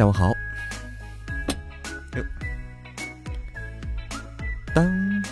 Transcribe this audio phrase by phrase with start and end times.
[0.00, 0.34] 下午好。
[2.16, 2.24] 哟，
[4.74, 5.22] 当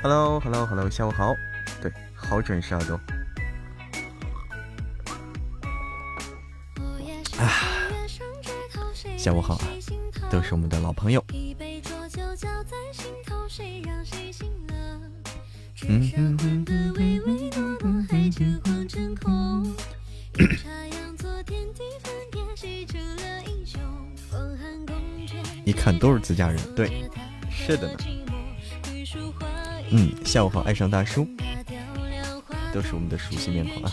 [0.00, 1.34] ，Hello，Hello，Hello，下午好。
[1.82, 2.94] 对，好准时啊都。
[7.36, 7.50] 啊，
[9.18, 9.66] 下午好啊，
[10.30, 11.20] 都是我们的老朋友。
[11.32, 11.56] 嗯
[16.16, 17.09] 嗯嗯嗯嗯。
[25.80, 27.08] 看都是自家人，对，
[27.50, 27.98] 是的呢。
[29.88, 31.26] 嗯，下午好，爱上大叔，
[32.70, 33.90] 都是我们的熟悉面孔啊。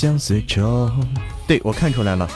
[0.00, 0.88] 相思愁，
[1.44, 2.28] 对我看出来了。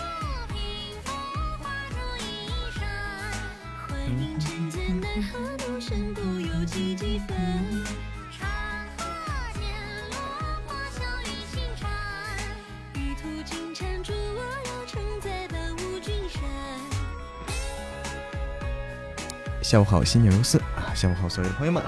[19.62, 20.90] 下午好，新年如斯啊！
[20.96, 21.80] 下午好，所有的朋友们。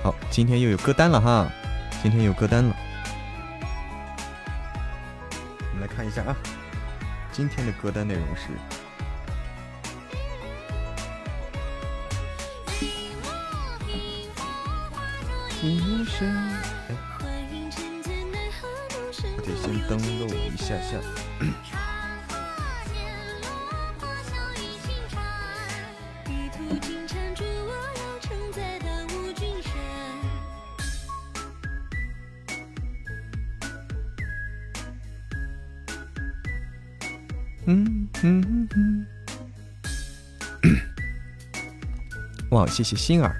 [0.00, 1.50] 好，今天又有歌单了哈，
[2.04, 2.76] 今天有歌单了。
[7.40, 8.79] 今天的歌单内容是。
[37.66, 39.06] 嗯嗯嗯，
[42.50, 43.36] 哇谢谢心儿。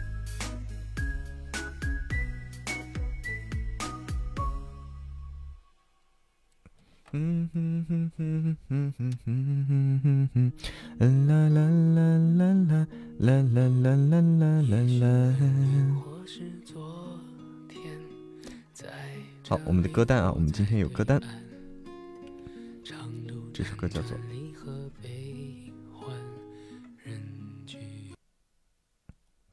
[7.13, 10.53] 嗯哼哼哼哼哼哼哼哼，
[11.01, 11.59] 啦啦啦
[11.99, 12.07] 啦
[12.39, 12.45] 啦
[13.19, 15.05] 啦啦啦啦啦啦。
[19.49, 21.21] 好，我们的歌单啊，我们今天有歌单。
[23.91, 24.17] 叫做。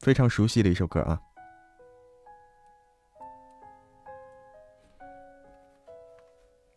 [0.00, 1.20] 非常熟悉的一首歌啊，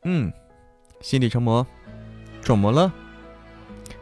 [0.03, 0.33] 嗯，
[0.99, 1.65] 心理成魔，
[2.41, 2.91] 中魔了，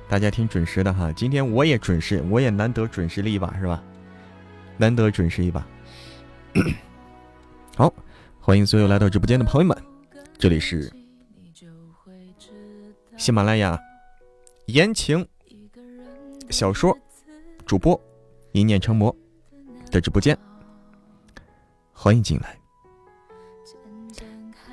[0.08, 1.12] 大家挺准时的哈。
[1.12, 3.84] 今天我也准时，我也难得准时了一把，是吧？
[4.78, 5.68] 难得准时一把。
[7.76, 7.94] 好，
[8.40, 9.78] 欢迎所有来到直播间的朋友们，
[10.40, 10.92] 这里是
[13.30, 13.80] 喜马拉雅
[14.66, 15.24] 言情
[16.50, 16.98] 小说
[17.64, 18.02] 主播。
[18.54, 19.16] 一念成魔
[19.92, 20.36] 的直播间，
[21.94, 22.58] 欢迎进来，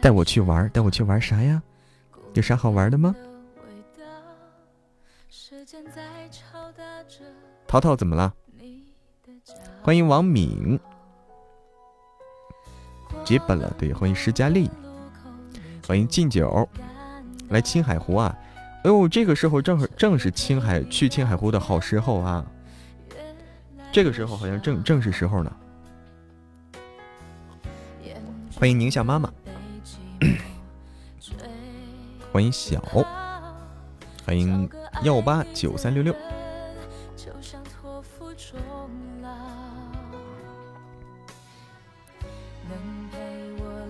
[0.00, 1.62] 带我去玩，带我去玩啥呀？
[2.32, 3.14] 有啥好玩的吗？
[7.68, 8.34] 淘淘怎么了？
[9.82, 10.80] 欢迎王敏，
[13.22, 14.70] 结本了，对，欢迎施佳丽，
[15.86, 16.66] 欢迎敬酒，
[17.50, 18.34] 来青海湖啊！
[18.86, 22.46] 哎呦，这个时候正正是青海去青海湖的好时候啊！
[23.90, 25.52] 这个时候好像正正是时候呢。
[28.54, 29.28] 欢迎宁夏妈妈，
[32.30, 32.80] 欢迎小，
[34.24, 34.70] 欢迎
[35.02, 36.14] 幺八九三六六。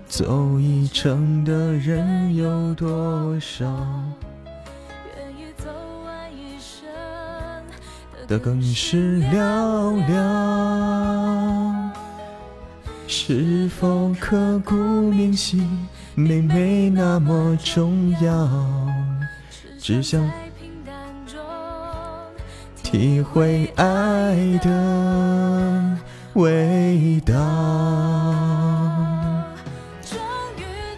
[0.09, 3.67] 走一程的人有多少？
[8.29, 9.37] 的更是寥
[10.07, 10.13] 寥。
[13.09, 18.49] 是否刻骨铭心，没没那么重要？
[19.79, 20.29] 只想
[22.83, 25.97] 体会爱的
[26.35, 27.35] 味道。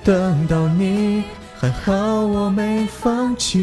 [0.02, 1.24] 等到你，
[1.58, 3.62] 还好我没放弃。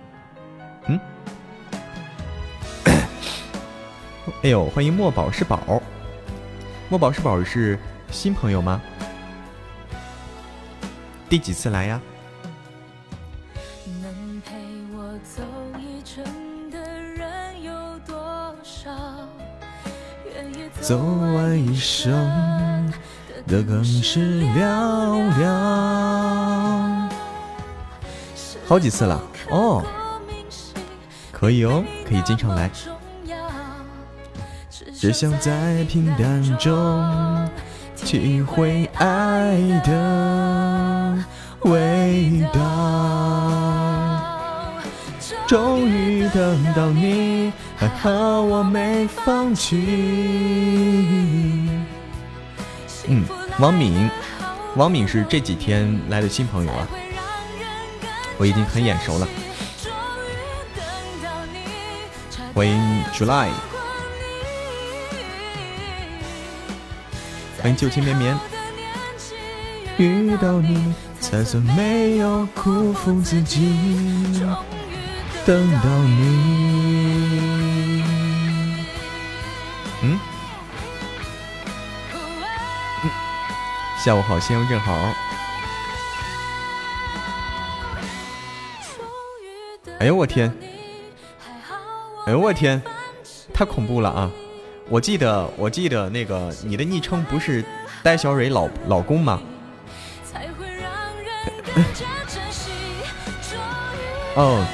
[4.43, 5.79] 哎呦，欢迎墨宝是宝，
[6.89, 7.77] 墨宝是宝是
[8.09, 8.81] 新朋友吗？
[11.29, 12.01] 第几次来呀？
[20.81, 22.11] 走完一生
[23.45, 24.59] 的更是寥
[25.39, 25.45] 寥。
[28.65, 29.21] 好几次了
[29.51, 29.85] 哦。
[31.31, 32.71] 可以哦，可以经常来。
[35.01, 37.49] 只想在平淡中
[37.95, 41.17] 体会爱的
[41.61, 42.61] 味道。
[45.47, 48.11] 终于等到你，还好
[48.41, 49.75] 我没放弃。
[53.07, 53.25] 嗯，
[53.57, 54.07] 王敏，
[54.75, 56.87] 王敏是这几天来的新朋友啊，
[58.37, 59.27] 我已经很眼熟了。
[62.53, 63.47] 欢迎 July，
[67.61, 68.35] 欢迎旧情绵绵。
[69.97, 74.41] 遇到你，才算没有辜负自己。
[75.45, 78.03] 等到你，
[80.01, 80.19] 嗯，
[84.03, 85.13] 下午好，先生正好。
[89.99, 90.51] 哎呦我天！
[92.25, 92.81] 哎呦我天，
[93.53, 94.31] 太恐怖了啊！
[94.91, 97.63] 我记得我记得那个你的昵称不是
[98.03, 99.41] 呆小蕊老老公吗？
[104.35, 104.65] 哦，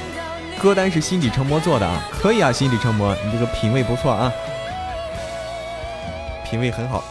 [0.60, 4.32] 歌单是心底成魔做的啊，可以啊，心底成魔，你这个品味不错啊，
[6.44, 7.04] 品味很好。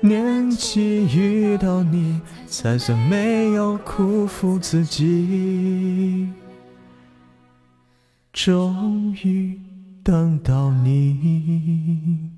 [0.00, 6.32] 年纪遇到你，才算没有辜负自己。
[8.32, 9.58] 终于
[10.06, 12.30] 等到你。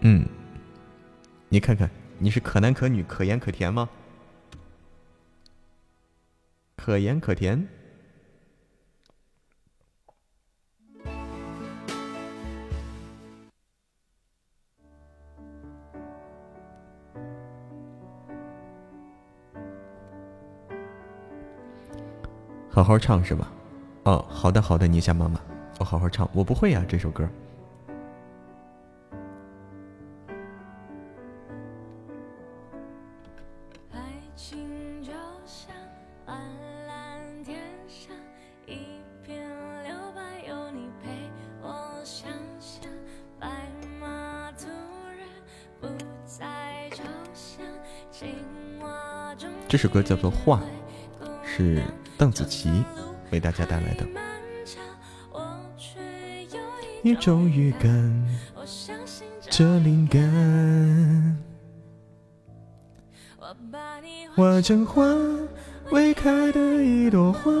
[0.00, 0.26] 嗯，
[1.50, 3.90] 你看看，你是可男可女、可盐可甜吗？
[6.76, 7.68] 可盐可甜。
[22.76, 23.50] 好好唱是吧？
[24.04, 25.40] 哦，好的好的，宁夏妈妈，
[25.78, 27.26] 我好好唱，我不会呀这首歌。
[49.66, 50.60] 这首歌叫做《画》，
[51.42, 51.82] 是。
[52.18, 52.84] 邓紫棋
[53.30, 54.06] 为大家带来的。
[57.02, 58.38] 一种预感，
[59.48, 61.36] 这灵感。
[64.34, 65.04] 花见花，
[65.90, 67.52] 未开的一朵花。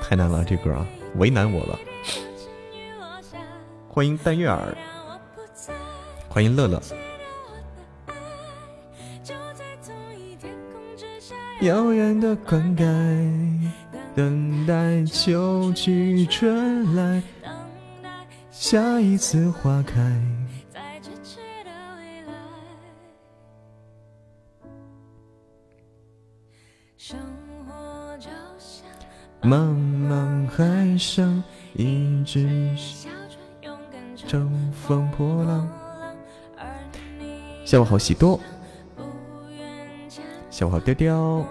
[0.00, 1.78] 太难了，这歌啊，为难我了。
[3.88, 4.76] 欢迎淡月儿，
[6.28, 6.80] 欢迎乐乐。
[11.60, 13.70] 遥远的灌溉，
[14.14, 17.52] 等待秋去春来，等
[18.02, 18.08] 待
[18.50, 19.94] 下一次花开。
[20.72, 22.32] 在咫尺的未来。
[26.96, 27.18] 生
[27.68, 28.88] 活就像
[29.42, 29.76] 茫
[30.08, 35.68] 茫海上，一只小船勇敢乘风破浪。
[36.56, 36.74] 而
[37.18, 38.40] 你，向往好喜多。
[40.60, 41.42] 小花丢掉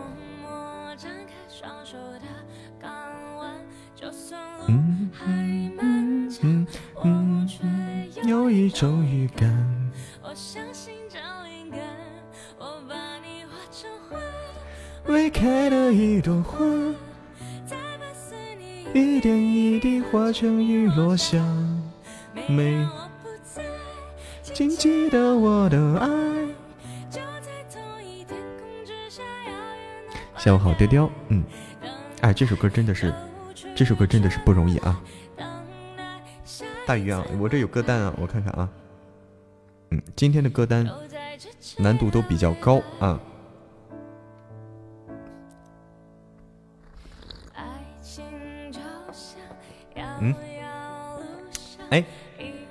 [8.28, 9.50] 有一种预感
[10.22, 11.80] 我相信这灵感
[12.60, 14.20] 我把你画成花
[15.08, 16.60] 未开的一朵花
[17.66, 21.44] 再把思念一点一滴化成雨落下
[30.50, 31.08] 下午好，雕雕。
[31.28, 31.44] 嗯，
[32.22, 33.14] 哎，这首歌真的是，
[33.76, 35.00] 这首歌真的是不容易啊。
[36.88, 38.68] 大鱼啊，我这有歌单啊，我看看啊。
[39.92, 40.90] 嗯，今天的歌单
[41.78, 43.20] 难度都比较高啊。
[50.20, 50.34] 嗯，
[51.92, 52.04] 哎，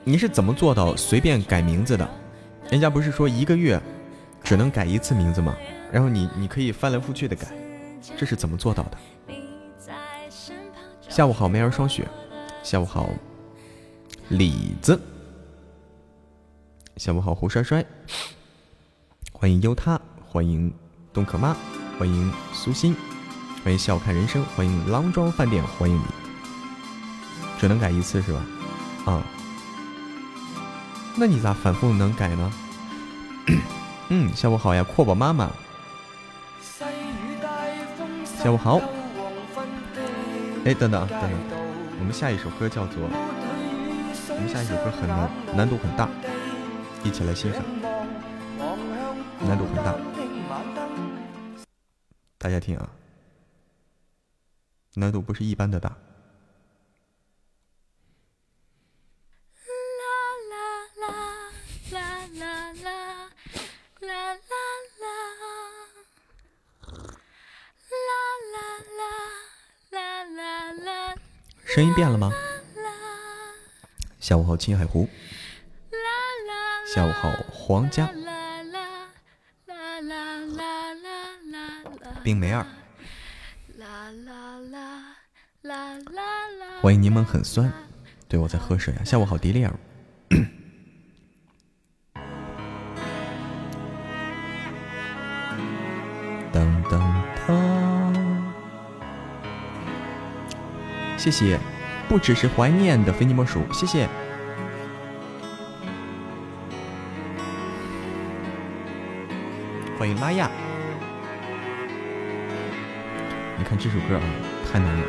[0.03, 2.11] 你是怎么做到随便改名字的？
[2.73, 3.81] 人家不是说一个月
[4.43, 5.57] 只能改一次名字吗？
[5.93, 7.47] 然后你你可以翻来覆去的改，
[8.17, 8.99] 这是怎么做到的？
[11.09, 12.07] 下午好，梅儿霜雪。
[12.63, 13.09] 下午好，
[14.29, 15.01] 李子。
[16.97, 17.85] 下午好，胡帅帅。
[19.33, 20.73] 欢迎优他，欢迎
[21.13, 21.57] 东可妈，
[21.99, 22.95] 欢迎苏欣，
[23.65, 26.03] 欢迎笑看人生，欢迎郎庄饭店，欢迎你。
[27.59, 28.47] 只能改一次是吧？
[29.07, 29.23] 啊，
[31.17, 32.53] 那你咋反复能改呢？
[34.11, 35.51] 嗯，下午好呀，阔宝妈妈。
[38.39, 38.81] 下午好。
[40.65, 41.31] 哎，等等等等，
[41.99, 43.03] 我们下一首歌叫做……
[44.31, 46.09] 我们下一首歌很难，难度很大，
[47.03, 47.61] 一起来欣赏。
[49.41, 49.93] 难度很大，
[52.39, 52.89] 大家听啊，
[54.95, 55.97] 难度不是一般的大。
[71.67, 72.33] 声音变了吗？
[74.19, 75.09] 下午好，青海湖。
[76.93, 78.11] 下午好，皇家。
[82.25, 82.67] 冰梅儿。
[86.81, 87.73] 欢迎柠檬很酸。
[88.27, 89.05] 对，我在喝水啊。
[89.05, 89.73] 下午好，迪丽尔。
[101.19, 101.59] 谢谢，
[102.09, 104.09] 不只是怀念的非你莫属，谢谢。
[109.99, 110.49] 欢迎拉亚。
[113.59, 114.23] 你看这首歌啊，
[114.73, 115.03] 太难了。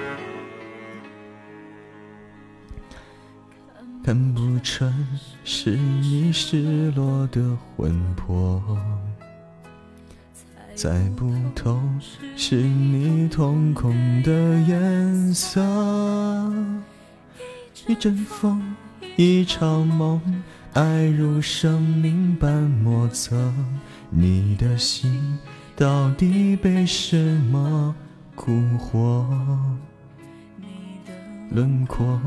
[4.03, 4.91] 看不穿
[5.43, 8.59] 是你失落的魂魄。
[10.81, 11.77] 猜不透
[12.37, 14.31] 是你瞳孔的
[14.61, 15.59] 颜色，
[17.85, 18.63] 一阵风，
[19.17, 20.21] 一场梦，
[20.71, 23.53] 爱如生命般莫测。
[24.09, 25.37] 你的心
[25.75, 27.17] 到底被什
[27.51, 27.93] 么
[28.33, 29.25] 蛊惑？
[31.49, 32.21] 轮廓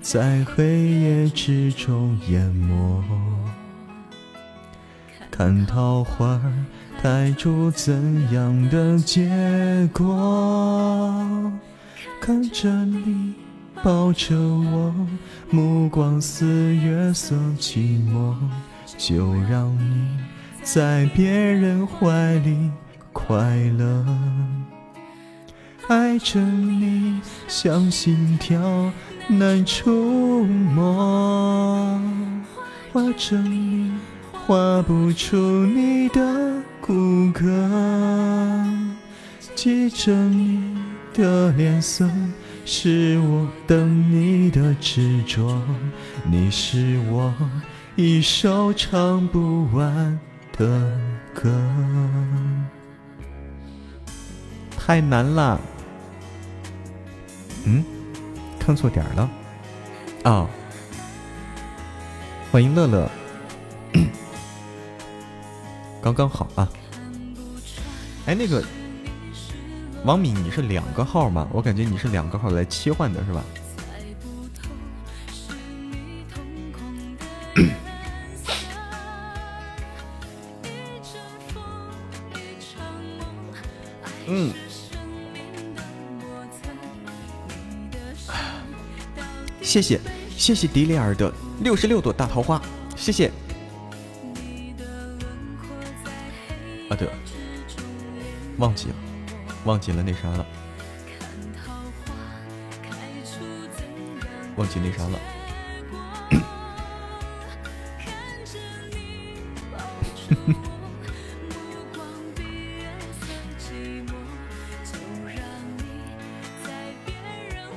[0.00, 3.04] 在黑夜之中淹没，
[5.30, 6.40] 看桃花。
[7.02, 11.14] 带出怎样的结果？
[12.20, 13.34] 看着你
[13.82, 14.92] 抱着我，
[15.48, 18.34] 目光似月色寂寞，
[18.98, 20.18] 就让你
[20.62, 22.70] 在别人怀里
[23.12, 24.04] 快乐。
[25.88, 28.60] 爱着你像心跳
[29.28, 31.98] 难触摸，
[32.92, 33.92] 画着你
[34.32, 36.62] 画不出你的。
[36.88, 36.94] 骨
[37.34, 37.44] 骼，
[39.54, 40.74] 记着你
[41.12, 42.08] 的脸色，
[42.64, 45.60] 是我等你的执着。
[46.24, 47.34] 你是我
[47.94, 50.18] 一首唱不完
[50.56, 50.98] 的
[51.34, 51.50] 歌。
[54.78, 55.60] 太难了，
[57.66, 57.84] 嗯，
[58.58, 59.30] 看错点了。
[60.22, 60.48] 啊，
[62.50, 63.10] 欢迎乐乐。
[66.08, 66.66] 刚刚好啊！
[68.24, 68.64] 哎，那个
[70.04, 71.46] 王敏，你是两个号吗？
[71.52, 73.44] 我感觉你是两个号来切换的是吧？
[84.28, 84.52] 嗯。
[89.60, 90.00] 谢谢
[90.38, 92.62] 谢谢迪丽尔的六十六朵大桃花，
[92.96, 93.30] 谢谢。
[96.88, 97.08] 啊对，
[98.56, 98.94] 忘记了，
[99.64, 100.46] 忘记了那啥了，
[104.56, 105.18] 忘记那啥了。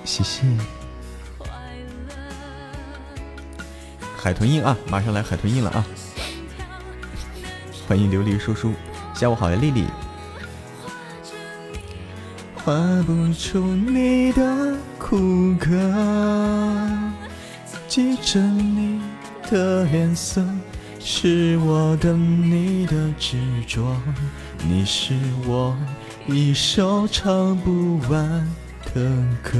[0.03, 0.41] 嘻嘻，
[4.17, 5.85] 海豚音啊，马上来海豚音了啊！
[7.87, 8.73] 欢迎琉璃叔叔，
[9.21, 9.85] 下午好呀，丽丽。
[12.55, 12.73] 画
[13.05, 15.15] 不出你的骨
[15.59, 15.69] 骼，
[17.87, 18.99] 记着你
[19.47, 20.43] 的脸色，
[20.99, 23.37] 是我等你的执
[23.67, 23.95] 着，
[24.67, 25.13] 你是
[25.45, 25.77] 我
[26.25, 28.49] 一首唱不完。
[28.95, 29.01] 的
[29.43, 29.59] 歌，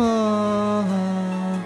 [0.00, 1.62] 啊，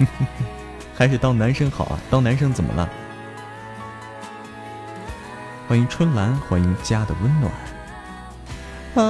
[1.00, 1.98] 还是当男生好啊！
[2.10, 2.86] 当男生怎么了？
[5.66, 7.50] 欢迎春兰，欢迎家的温暖。
[8.96, 9.00] 啊，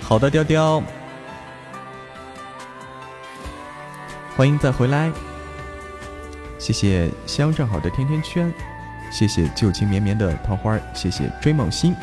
[0.00, 0.82] 好的，雕雕，
[4.36, 5.12] 欢迎再回来。
[6.58, 8.52] 谢谢香正好的甜甜圈，
[9.12, 11.94] 谢谢旧情绵绵的桃花，谢谢追梦心。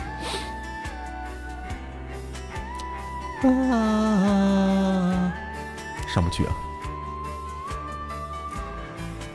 [6.40, 6.48] 去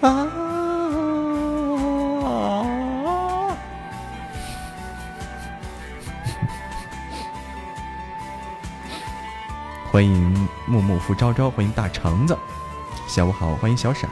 [0.01, 0.09] 啊！
[0.09, 0.25] 啊！
[9.93, 12.37] 欢迎木木福昭昭，欢迎大橙子，
[13.07, 14.09] 下午好，欢迎小闪。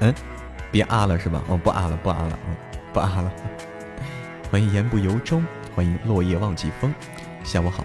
[0.00, 0.14] 嗯，
[0.70, 1.42] 别啊了是吧？
[1.48, 2.56] 哦，不啊了，不啊了，嗯，
[2.92, 3.32] 不啊了。
[4.50, 5.44] 欢迎言不由衷，
[5.76, 6.90] 欢迎落叶忘记风，
[7.44, 7.84] 下午好。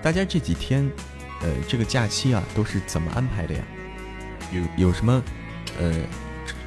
[0.00, 0.88] 大家这几天，
[1.42, 3.60] 呃，这个假期啊，都是怎么安排的呀？
[4.52, 5.20] 有有什么，
[5.80, 5.92] 呃，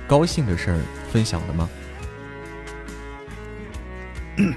[0.05, 1.69] 高兴的事儿分享的吗？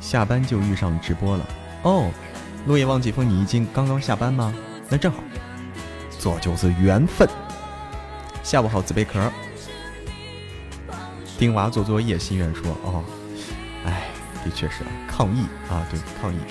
[0.00, 1.44] 下班就遇上直播了
[1.82, 2.08] 哦，
[2.68, 4.54] 落叶忘记风，你已经刚刚下班吗？
[4.88, 5.20] 那正好，
[6.20, 7.26] 这就是缘分。
[8.42, 9.32] 下午好，紫贝壳。
[11.38, 13.02] 丁娃做作业，心愿说哦，
[13.86, 14.08] 哎，
[14.44, 16.36] 的确是抗议啊，对，抗议。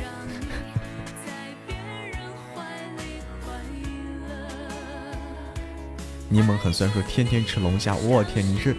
[6.28, 8.76] 柠檬很酸，说天天吃龙虾，我天，你是，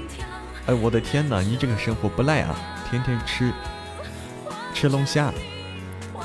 [0.66, 2.56] 哎，我的天哪，你这个生活不赖啊，
[2.90, 3.52] 天天吃。
[4.74, 5.32] 吃龙虾，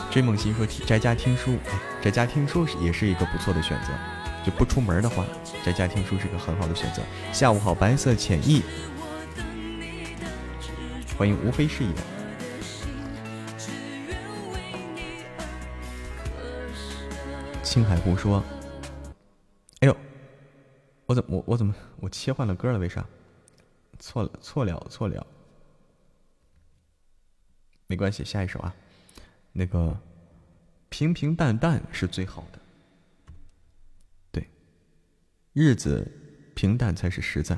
[0.10, 1.60] 追梦心说宅家听书，
[2.02, 3.90] 宅家听书是也是一个不错的选择。
[4.46, 5.26] 就不出门的话，
[5.66, 7.02] 在家听书是个很好的选择。
[7.34, 8.62] 下午好，白色浅意，
[11.18, 11.98] 欢迎无非是一样。
[17.64, 18.44] 青海湖说
[19.82, 19.98] ：“哎呦，
[21.08, 22.78] 我怎么我我怎么我切换了歌了？
[22.78, 23.04] 为啥？
[23.98, 25.26] 错了错了错了。”
[27.88, 28.74] 没关系，下一首啊，
[29.52, 30.00] 那个
[30.90, 32.60] 平平淡淡是最好的，
[35.56, 36.06] 日子
[36.54, 37.58] 平淡才是实在。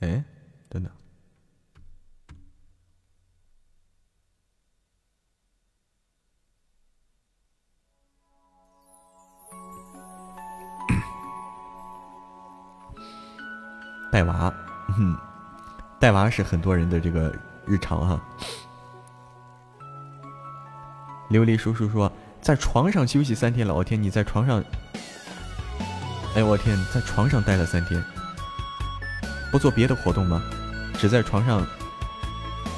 [0.00, 0.22] 哎，
[0.68, 0.92] 等等，
[14.12, 14.52] 带娃，
[14.98, 15.16] 嗯，
[15.98, 17.34] 带娃是很多人的这个。
[17.66, 18.20] 日常哈，
[21.30, 23.84] 琉璃叔叔说在床上休息三天老。
[23.84, 24.64] 天，你在床上，
[26.36, 28.02] 哎，我天，在床上待了三天，
[29.50, 30.40] 不做别的活动吗？
[30.96, 31.66] 只在床上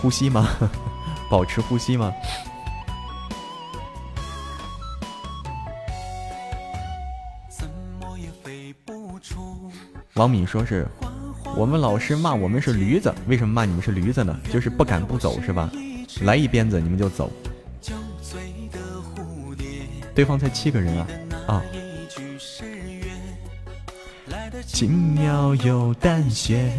[0.00, 0.48] 呼吸吗？
[1.30, 2.12] 保持呼吸吗？
[10.14, 10.86] 王敏说是。
[11.54, 14.34] 我们老师骂我们是驴子，为什么骂你们是驴子呢？
[14.50, 15.70] 就是不敢不走是吧？
[16.22, 17.30] 来一鞭子你们就走。
[20.14, 21.06] 对方才七个人啊
[21.46, 21.62] 啊！
[24.82, 26.72] 轻描又淡写，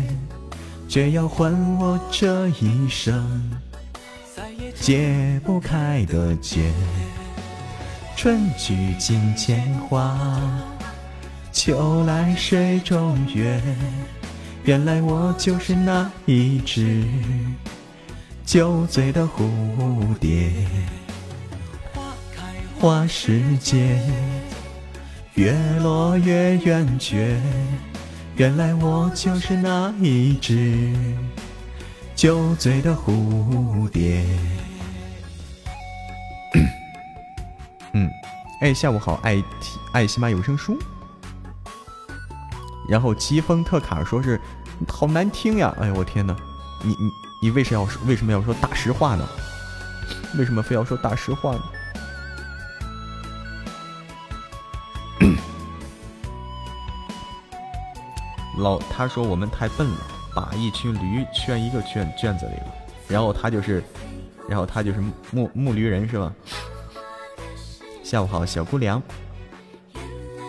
[0.89, 3.49] 却要还我这一生
[4.75, 6.69] 解不开的结。
[8.17, 10.19] 春去镜前花，
[11.53, 13.61] 秋来水中月。
[14.65, 17.05] 原来我就是那一只
[18.45, 20.51] 酒醉的蝴蝶。
[21.93, 22.01] 花
[22.35, 22.43] 开
[22.81, 23.97] 花时节，
[25.35, 27.39] 月落月圆缺。
[28.35, 30.91] 原来我就是那一只
[32.15, 34.25] 酒醉的蝴蝶。
[37.93, 38.09] 嗯，
[38.61, 39.43] 哎，下午好，爱
[39.91, 40.75] 爱喜马有声书。
[42.89, 44.41] 然后疾风特卡说是
[44.87, 45.73] 好难听呀！
[45.79, 46.35] 哎呦我天哪，
[46.83, 47.11] 你你
[47.43, 49.29] 你为什么要为什么要说大实话呢？
[50.39, 51.61] 为什么非要说大实话呢？
[58.57, 59.97] 老他说我们太笨了，
[60.35, 62.73] 把一群驴圈一个圈圈子里了，
[63.07, 63.83] 然后他就是，
[64.47, 66.33] 然后他就是木木驴人是吧？
[68.03, 69.01] 下午好，小姑娘，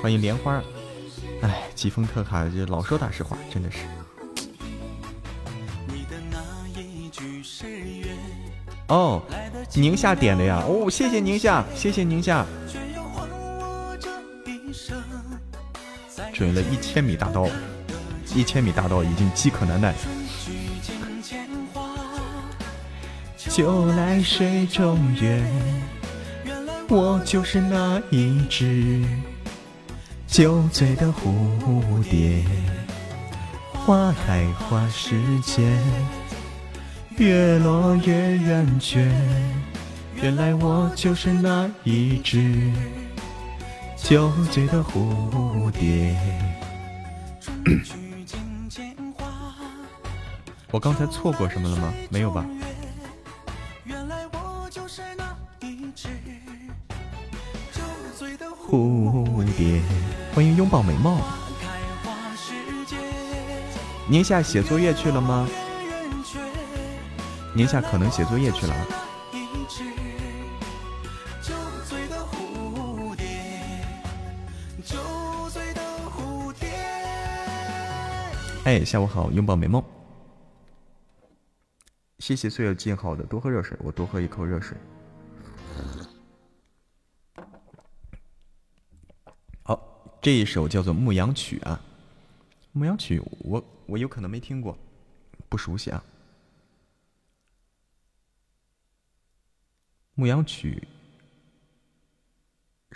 [0.02, 0.62] 欢迎莲花。
[1.40, 3.78] 哎，疾风特卡就老说大实话，真的是。
[8.88, 9.22] 哦，
[9.74, 10.62] 宁夏点的呀！
[10.68, 12.44] 哦，谢谢宁夏，谢谢宁夏。
[16.34, 17.48] 准了一千米大刀。
[18.34, 19.94] 一千米大道已经饥渴难耐，
[23.48, 25.42] 就来水中月，
[26.88, 29.04] 我就是那一只
[30.26, 32.44] 酒醉的蝴蝶。
[33.72, 35.62] 花开花时节，
[37.18, 39.12] 月落月圆缺，
[40.16, 42.72] 原来我就是那一只
[43.96, 46.16] 酒醉的蝴蝶。
[50.74, 51.94] 我刚才错过什么了吗？
[52.10, 52.44] 没有吧。
[58.68, 59.80] 蝴蝶，
[60.34, 61.18] 欢迎拥抱美貌。
[64.08, 65.48] 宁夏写作业去了吗？
[67.54, 68.74] 宁夏可能写作业去了。
[78.64, 79.80] 哎，下午好，拥抱美梦。
[82.18, 84.76] 谢谢岁月静好的，多喝热水，我多喝一口热水。
[89.62, 91.80] 好，这一首叫做《牧羊曲》啊，
[92.72, 94.78] 《牧羊曲》，我我有可能没听过，
[95.48, 96.02] 不熟悉啊，
[100.14, 100.86] 《牧羊曲》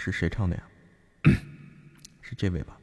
[0.00, 0.68] 是谁唱的呀？
[2.22, 2.77] 是这位吧？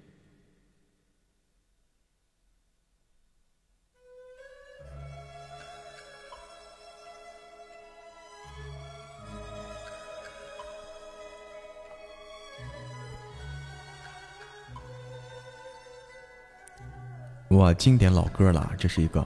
[17.56, 19.26] 哇，经典老歌了，这是一个，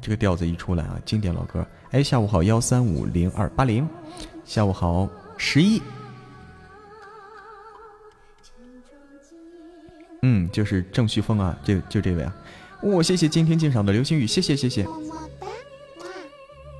[0.00, 1.66] 这个调子一出来啊，经典老歌。
[1.92, 3.88] 哎，下午好，幺三五零二八零，
[4.44, 5.80] 下午好，十一。
[10.22, 12.36] 嗯，就是郑旭峰啊，就就这位啊。
[12.82, 14.86] 哇，谢谢今天鉴赏的流星雨，谢谢谢谢，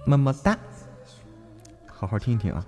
[0.04, 0.58] 么么哒，
[1.86, 2.66] 好好听一听啊。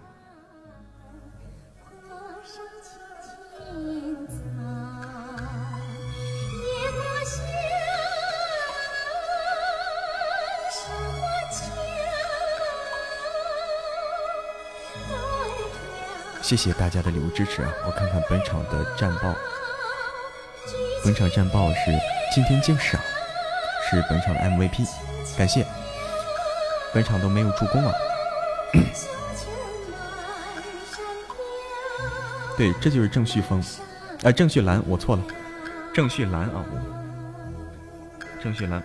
[16.57, 17.71] 谢谢大家的礼物支持啊！
[17.85, 19.35] 我看看本场的战报，
[21.05, 21.79] 本场战报是
[22.35, 22.99] 今天净赏，
[23.90, 24.88] 是本场的 MVP，
[25.37, 25.66] 感谢。
[26.95, 27.92] 本场都没有助攻啊！
[32.57, 33.62] 对，这就是郑旭峰，
[34.23, 35.23] 啊，郑旭兰，我错了，
[35.92, 36.64] 郑旭兰啊，
[38.42, 38.83] 郑旭兰。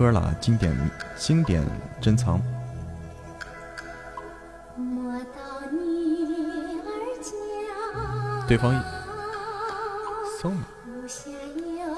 [0.00, 0.74] 老歌了，经典
[1.14, 1.62] 经典
[2.00, 2.40] 珍藏。
[8.48, 8.74] 对方
[10.40, 10.56] 送，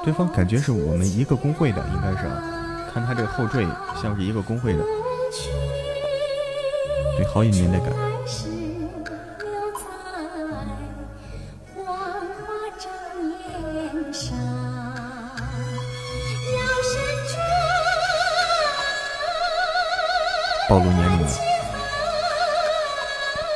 [0.05, 3.65] 对方感觉是我们一个工会的，应该是啊，看他这个后缀
[4.03, 4.85] 像是一个工会的，
[7.17, 8.12] 对，好有年代感。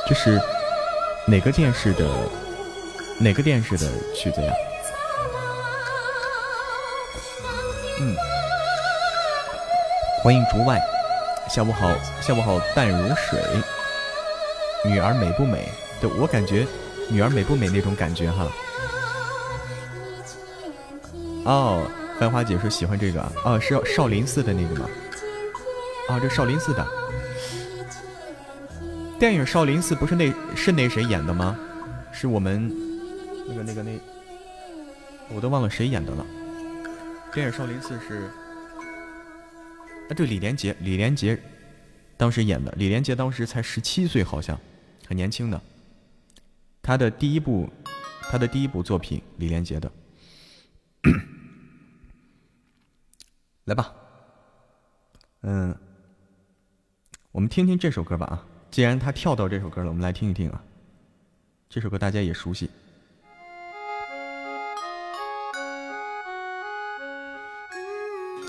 [0.09, 0.41] 这是
[1.27, 2.09] 哪个电视的
[3.19, 4.53] 哪个电视的曲子呀？
[7.99, 8.15] 嗯，
[10.23, 10.81] 欢迎竹外，
[11.51, 11.91] 下午好，
[12.21, 13.41] 下午好，淡如水。
[14.85, 15.69] 女儿美不美？
[16.01, 16.65] 对我感觉，
[17.09, 18.47] 女儿美不美那种感觉哈。
[21.47, 21.83] 哦，
[22.21, 24.89] 繁花姐说喜欢这个啊，哦，是少林寺的那个吗？
[26.09, 26.87] 啊，这少林寺的
[29.19, 31.59] 电影《少林寺》不是那是那谁演的吗？
[32.13, 32.71] 是我们
[33.49, 33.99] 那个那个那，
[35.35, 36.27] 我都忘了谁演的了。
[37.33, 38.31] 电影《少林寺》是
[40.09, 41.41] 啊，对，李连杰，李连杰
[42.19, 42.71] 当时演的。
[42.77, 44.59] 李连杰当时才十七岁，好像
[45.09, 45.59] 很年轻的。
[46.83, 47.71] 他的第一部，
[48.31, 49.91] 他的第一部作品，李连杰的。
[53.65, 53.95] 来吧，
[55.41, 55.75] 嗯。
[57.33, 58.47] 我们听听这首歌吧啊！
[58.77, 60.63] 既然他跳到这首歌了，我们来听一听啊。
[61.71, 62.69] 这首歌大家也熟悉，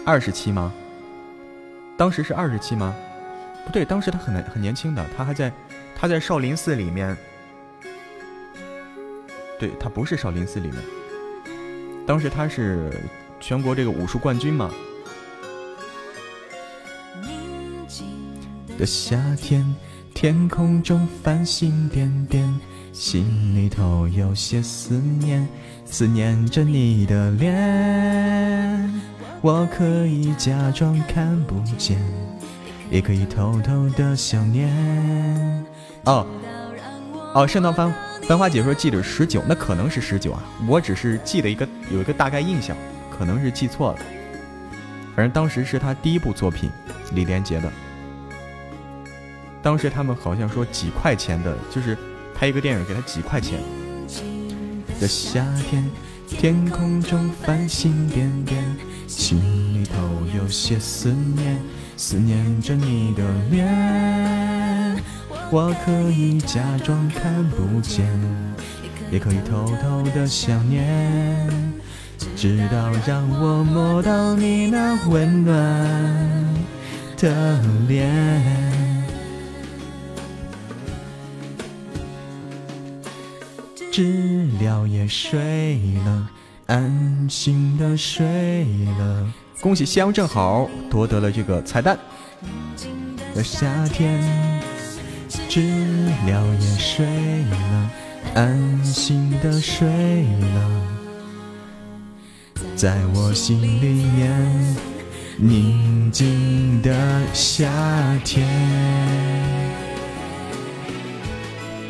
[0.05, 0.73] 二十七吗？
[1.95, 2.93] 当时是二十七吗？
[3.65, 5.49] 不对，当时他很很年轻的，他还在
[5.95, 7.15] 他在少林寺里面。
[9.57, 10.77] 对他不是少林寺里面，
[12.05, 12.91] 当时他是
[13.39, 14.69] 全国这个武术冠军嘛。
[18.77, 19.65] 的夏天，
[20.19, 22.59] 天空中繁星点点，
[22.91, 25.47] 心里头有些思念，
[25.85, 28.91] 思念着你的脸。
[29.41, 31.99] 我可以假装看不见，
[32.89, 34.67] 也可以偷偷的想念。
[36.05, 36.25] 哦
[37.35, 42.75] 哦，圣诞繁繁花姐说记得十九，那可能是十九啊，我只是记得一个有一个大概印象，
[43.15, 43.99] 可能是记错了。
[45.15, 46.71] 反正当时是他第一部作品，
[47.13, 47.71] 李连杰的。
[49.67, 51.97] 当时他们好像说几块钱的，就是
[52.33, 53.59] 拍一个电影给他几块钱。
[54.97, 55.83] 的夏天，
[56.25, 58.63] 天空中繁星点点，
[59.07, 59.37] 心
[59.73, 59.97] 里头
[60.37, 61.59] 有些思念，
[61.97, 65.03] 思念着你的脸。
[65.51, 68.07] 我可以假装看不见，
[69.11, 71.49] 也可以偷偷的想念，
[72.37, 75.53] 直到让我摸到你那温暖
[77.17, 78.86] 的脸。
[83.97, 86.29] 知了也睡了，
[86.67, 88.23] 安心的睡
[88.99, 89.33] 了。
[89.59, 91.97] 恭喜夕阳正好夺得了这个彩蛋。
[93.33, 94.21] 的夏天，
[95.49, 95.61] 知
[96.27, 97.07] 了也睡
[97.45, 97.89] 了，
[98.35, 100.81] 安心的睡了。
[102.75, 104.75] 在我心里面，
[105.37, 106.93] 宁静的
[107.33, 107.67] 夏
[108.23, 108.47] 天。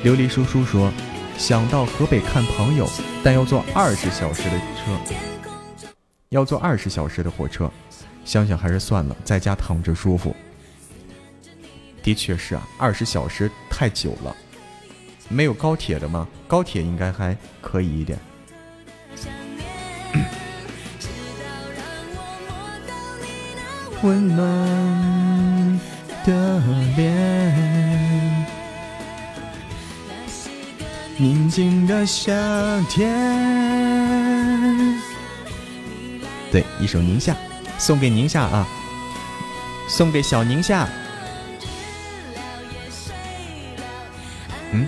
[0.05, 0.89] 琉璃叔叔说。
[1.37, 2.85] 想到河北看朋友，
[3.23, 4.99] 但要坐二十小时的车，
[6.29, 7.71] 要坐二十小时的火车，
[8.25, 10.35] 想想还是算了，在家躺着舒服。
[12.01, 14.35] 的确是啊，二十小时太久了。
[15.29, 16.27] 没有高铁的吗？
[16.47, 18.17] 高铁应该还可以一点。
[24.01, 25.79] 温暖
[26.25, 26.59] 的
[26.95, 28.56] 脸。
[31.19, 32.31] 宁静的夏
[32.87, 33.09] 天，
[36.51, 37.35] 对，一首宁夏，
[37.79, 38.67] 送给宁夏啊，
[39.87, 40.87] 送给小宁夏。
[44.71, 44.85] 嗯，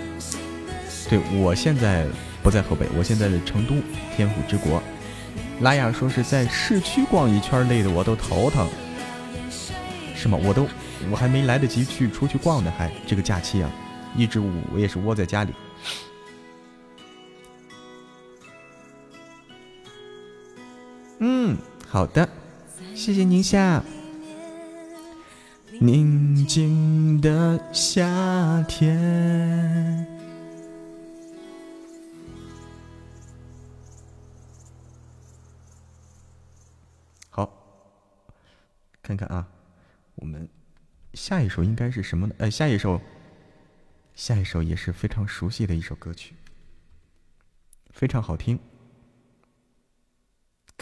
[1.09, 2.05] 对我现在
[2.43, 3.73] 不在河北，我现在在成都，
[4.15, 4.83] 天府之国。
[5.61, 8.69] 拉雅说是在市区逛一圈累的我都头疼，
[10.15, 10.37] 是吗？
[10.43, 10.67] 我都
[11.09, 13.71] 我还没来得及去出去逛呢，还这个假期啊，
[14.15, 15.51] 一直我也是窝在家里。
[21.21, 22.27] 嗯，好的，
[22.95, 23.83] 谢谢宁夏。
[25.81, 30.07] 宁静的夏天。
[37.29, 37.49] 好，
[39.01, 39.47] 看看啊，
[40.15, 40.47] 我们
[41.13, 42.35] 下一首应该是什么呢？
[42.37, 43.01] 呃，下一首，
[44.15, 46.35] 下一首也是非常熟悉的一首歌曲，
[47.91, 48.57] 非常好听。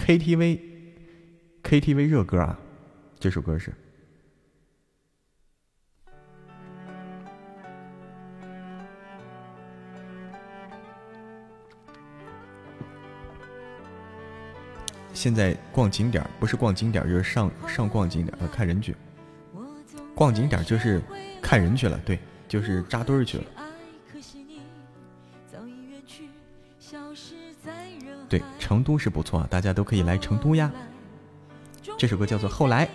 [0.08, 2.58] KTV，KTV 热歌啊，
[3.20, 3.74] 这首歌是。
[15.14, 18.96] 现在逛景点不是逛景点就是上上逛景点看人去。
[20.16, 21.02] 逛景点就是
[21.42, 22.18] 看人去了，对，
[22.48, 23.44] 就是扎堆儿去了。
[28.68, 30.70] 成都是不错，大家都可以来成都呀。
[31.98, 32.86] 这首歌叫做《后来》。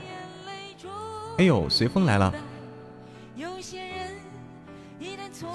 [1.39, 2.31] 哎呦，随风来了。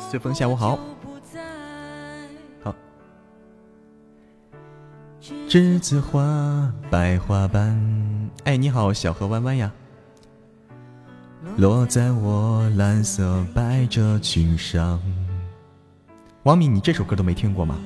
[0.10, 0.80] 随风，下午好。
[2.64, 2.74] 好。
[5.48, 7.80] 栀子花，白花瓣。
[8.46, 9.72] 哎，你好，小河弯弯呀。
[11.58, 15.00] 落在我蓝色百褶裙上。
[16.42, 17.78] 王敏，你这首歌都没听过吗？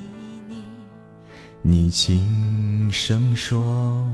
[1.64, 4.10] 你轻声说。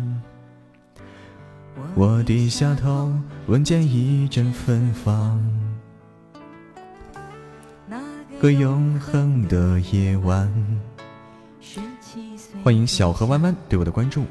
[1.95, 3.13] 我低下头，
[3.47, 5.41] 闻见一阵芬芳。
[8.41, 10.51] 个永恒的夜晚。
[12.63, 14.25] 欢迎小河弯弯对我的关注。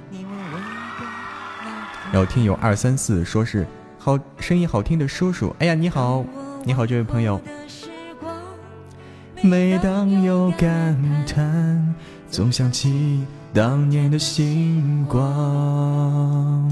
[2.12, 3.66] 然后听友二三四说是
[3.98, 5.56] 好声音好听的叔叔。
[5.58, 6.22] 哎呀，你好，
[6.64, 7.40] 你好，这位朋友。
[9.46, 11.94] 每当有感叹，
[12.28, 16.68] 总想起当年的星光。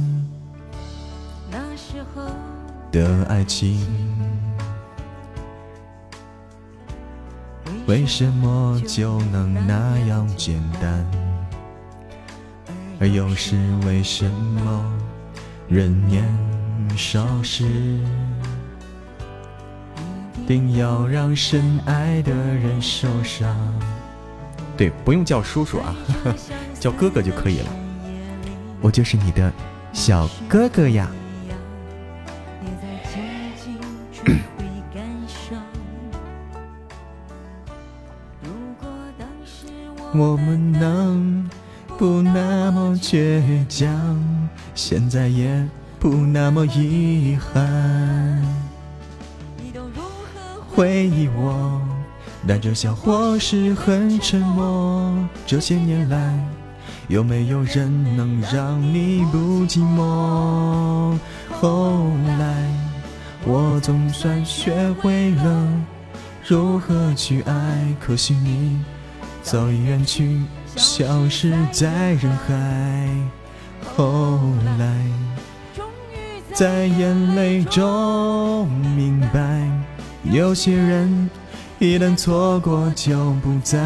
[1.48, 2.24] 那时候
[2.90, 3.78] 的爱情，
[7.87, 11.06] 为什么就能那样简单？
[12.98, 13.56] 而又是
[13.87, 14.92] 为什么
[15.68, 16.24] 人年
[16.96, 18.00] 少时，
[20.46, 23.54] 定要让深爱的人受伤？
[24.76, 25.94] 对，不用叫叔叔啊，
[26.80, 27.70] 叫哥哥就可以了。
[28.80, 29.52] 我就是你的
[29.92, 31.09] 小哥哥呀。
[40.16, 41.48] 我们能
[41.98, 44.22] 不那么倔强，
[44.74, 45.66] 现在也
[45.98, 48.34] 不那么遗憾。
[50.74, 51.80] 回忆我
[52.48, 55.14] 带着笑或是很沉默，
[55.46, 56.37] 这些年来
[57.06, 61.16] 有没有人能让你不寂寞？
[61.60, 62.68] 后来
[63.46, 65.68] 我总算学会了
[66.44, 68.80] 如何去爱，可惜你。
[69.42, 70.42] 早已远去，
[70.74, 73.08] 消失在人海。
[73.94, 74.40] 后
[74.78, 75.06] 来，
[76.52, 79.70] 在眼泪中明白，
[80.24, 81.30] 有些人
[81.78, 83.78] 一旦错过就不再。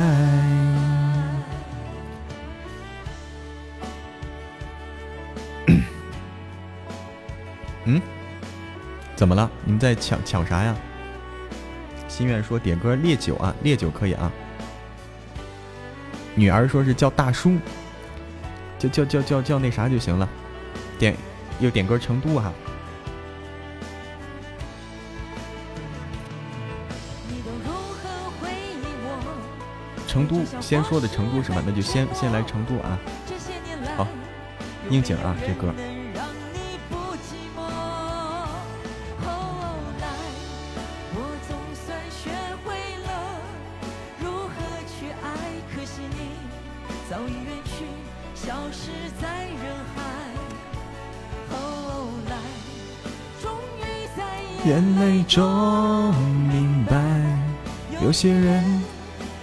[7.85, 8.01] 嗯？
[9.17, 9.51] 怎么了？
[9.65, 10.75] 你们在抢抢啥呀？
[12.07, 14.33] 心愿说点歌烈酒啊，烈酒可以啊。
[16.35, 17.57] 女儿说是叫大叔，
[18.79, 20.29] 叫叫叫叫叫那啥就行了，
[20.99, 21.17] 点
[21.59, 22.53] 又点歌成都哈。
[30.09, 31.63] 成都先说的成都是吧？
[31.65, 32.99] 那就先先来成都啊。
[33.97, 34.09] 好，
[34.89, 35.73] 应景啊这歌。
[54.65, 56.15] 眼泪中
[56.51, 56.95] 明白，
[58.03, 58.78] 有些人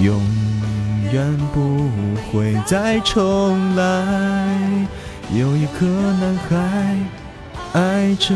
[0.00, 0.20] 永
[1.12, 1.88] 远不
[2.30, 4.86] 会再重来。
[5.32, 6.98] 有一个男孩
[7.72, 8.34] 爱着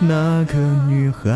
[0.00, 1.28] 那个女孩。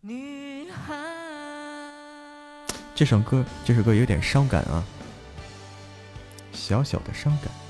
[0.00, 0.94] 女孩，
[2.94, 4.82] 这首歌，这首歌有点伤感啊，
[6.52, 7.61] 小小的伤感。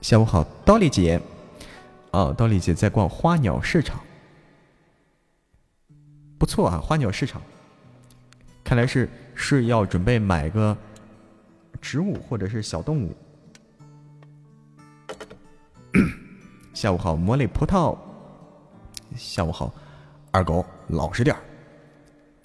[0.00, 1.20] 下午好，刀丽姐。
[2.12, 4.00] 哦，刀丽姐在逛花鸟市场，
[6.38, 7.40] 不错啊，花鸟市场。
[8.64, 10.76] 看来是是要准备买个
[11.80, 13.14] 植物或者是小动物。
[16.74, 17.96] 下午好，魔力葡萄。
[19.16, 19.72] 下午好，
[20.30, 21.42] 二狗，老实点儿。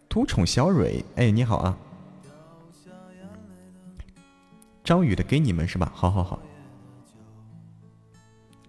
[0.10, 1.78] 独宠小蕊，哎，你好啊。
[4.84, 5.91] 张宇的给你们是吧？
[5.95, 6.39] 好好好，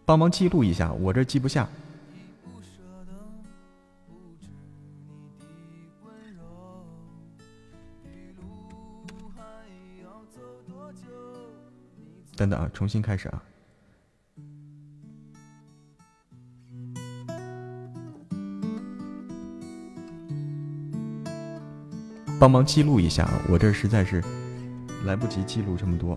[0.06, 1.68] 帮忙记录一下，我这记不下。
[12.36, 13.42] 等等啊，重新开始啊。
[22.38, 24.22] 帮忙记录一下啊，我这实在是
[25.04, 26.16] 来不及记录这么多。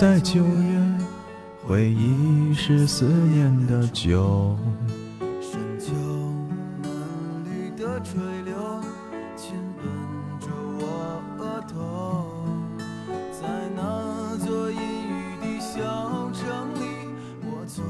[0.00, 0.98] 在九月，
[1.62, 4.56] 回忆是思念的酒，
[5.42, 5.92] 深秋，
[6.82, 8.54] 嫩绿的垂柳
[9.36, 10.48] 亲吻着
[10.78, 12.46] 我额头。
[13.30, 13.46] 在
[13.76, 16.80] 那座阴雨的小城里，
[17.44, 17.84] 我从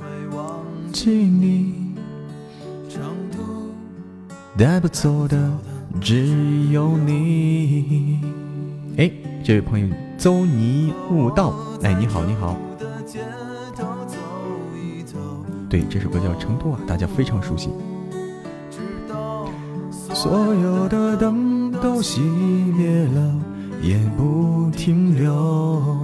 [0.00, 1.94] 未忘记你。
[2.88, 3.38] 成都，
[4.56, 5.52] 带不走的
[6.00, 8.18] 只有你。
[8.96, 9.12] 哎，
[9.44, 10.09] 这位朋友。
[10.20, 12.54] 邹尼悟道，哎，你好，你好。
[15.66, 17.70] 对，这首歌叫《成都》啊，大家非常熟悉。
[20.12, 23.34] 所有的灯都熄灭了，
[23.80, 25.96] 也不停留。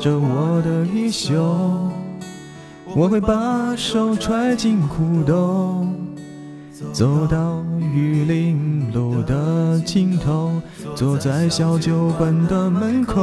[0.00, 1.44] 着我的衣袖，
[2.96, 5.86] 我会把手揣进裤兜。
[6.92, 7.62] 走到
[7.92, 10.62] 玉林路的尽头，
[10.96, 13.20] 坐在小酒馆的门口。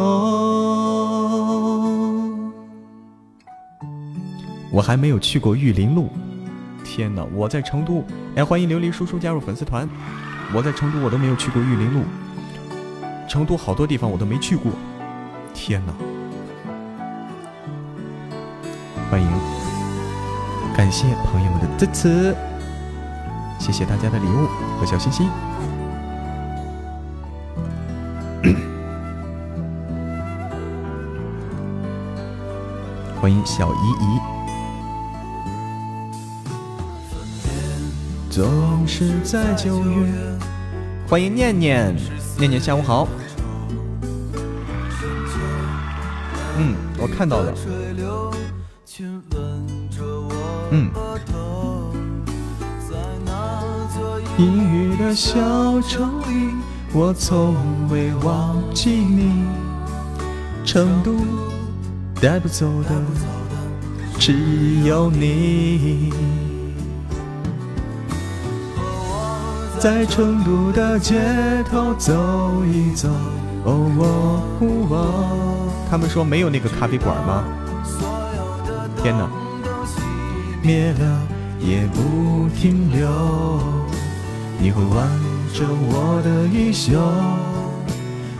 [4.72, 6.10] 我还没有去过玉林路，
[6.84, 7.26] 天哪！
[7.34, 8.04] 我在成都，
[8.36, 9.90] 哎，欢迎琉璃叔叔加入粉丝团。
[10.54, 12.04] 我在成都，我都没有去过玉林路。
[13.28, 14.72] 成都好多地方我都没去过，
[15.52, 15.94] 天哪！
[19.10, 19.28] 欢迎，
[20.78, 22.36] 感谢朋友们的支持。
[23.60, 24.48] 谢谢大家的礼物
[24.80, 25.30] 和小心心，
[33.22, 34.20] 欢迎小姨姨。
[38.32, 40.08] 总是在九月，
[41.08, 41.96] 欢迎念念，
[42.38, 43.08] 念念下午好。
[46.58, 47.54] 嗯，我看到了。
[54.40, 55.38] 阴雨的小
[55.82, 56.54] 城里，
[56.94, 57.58] 我从
[57.90, 59.44] 未忘记你。
[60.64, 61.14] 成都
[62.22, 62.90] 带不走的
[64.18, 66.14] 只有你。
[69.78, 71.20] 在成都的街
[71.70, 72.14] 头走
[72.66, 73.10] 一走，
[73.66, 74.42] 哦
[74.90, 75.70] 哦。
[75.90, 77.44] 他们说没有那个咖啡馆吗？
[79.04, 79.30] 天哪！
[80.64, 81.22] 灭了
[81.60, 83.79] 也不停留。
[84.62, 85.08] 你会挽
[85.54, 87.00] 着我的衣袖，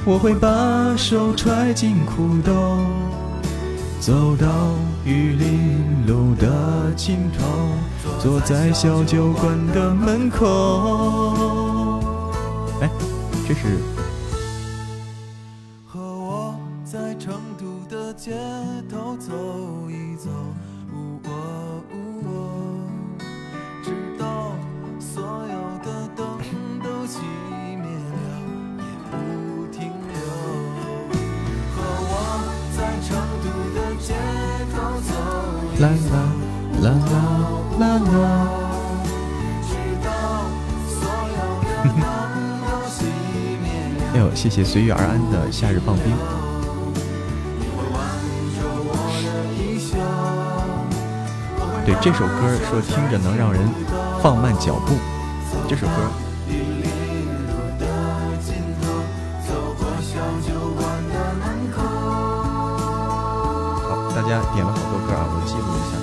[0.06, 2.52] 我会把手揣进裤兜，
[4.02, 4.48] 走到
[5.06, 7.46] 玉林路的尽头，
[8.20, 12.02] 坐在小酒馆的门口。
[12.82, 12.90] 哎，
[13.48, 13.80] 这是。
[44.72, 46.14] 随遇而安的夏日放冰。
[51.84, 53.68] 对这首歌说听着能让人
[54.22, 54.94] 放慢脚步，
[55.68, 55.94] 这首歌。
[63.90, 65.99] 好，大家点了好多歌啊，我记录一下。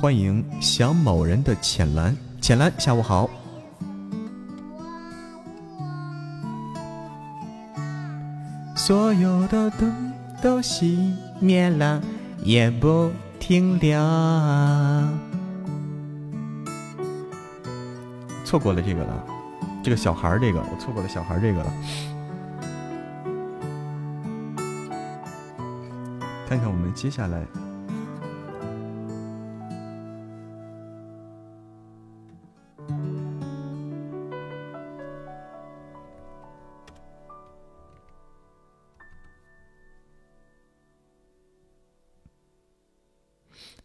[0.00, 2.16] 欢迎想某人的浅蓝。
[2.40, 3.28] 浅蓝下午好。
[8.76, 12.00] 所有的灯都熄灭了
[12.44, 13.98] 也不停留
[18.44, 19.26] 错过了这个了。
[19.82, 21.72] 这个小孩儿这个我错过了小孩儿这个了。
[26.48, 27.44] 看看我们接下来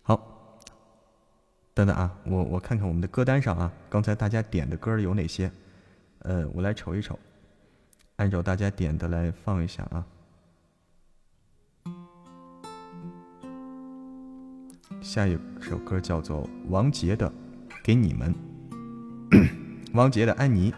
[0.03, 0.59] 好，
[1.73, 5.51] 等等啊，我我看看我们的歌单上啊，刚才大家点的歌有哪些？
[6.19, 7.17] 呃，我来瞅一瞅，
[8.17, 10.05] 按照大家点的来放一下啊。
[15.01, 17.29] 下一首歌叫做王杰的
[17.83, 18.33] 《给你们》，
[19.93, 20.71] 王杰的《安妮》。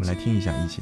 [0.00, 0.80] 们来听一下，一起。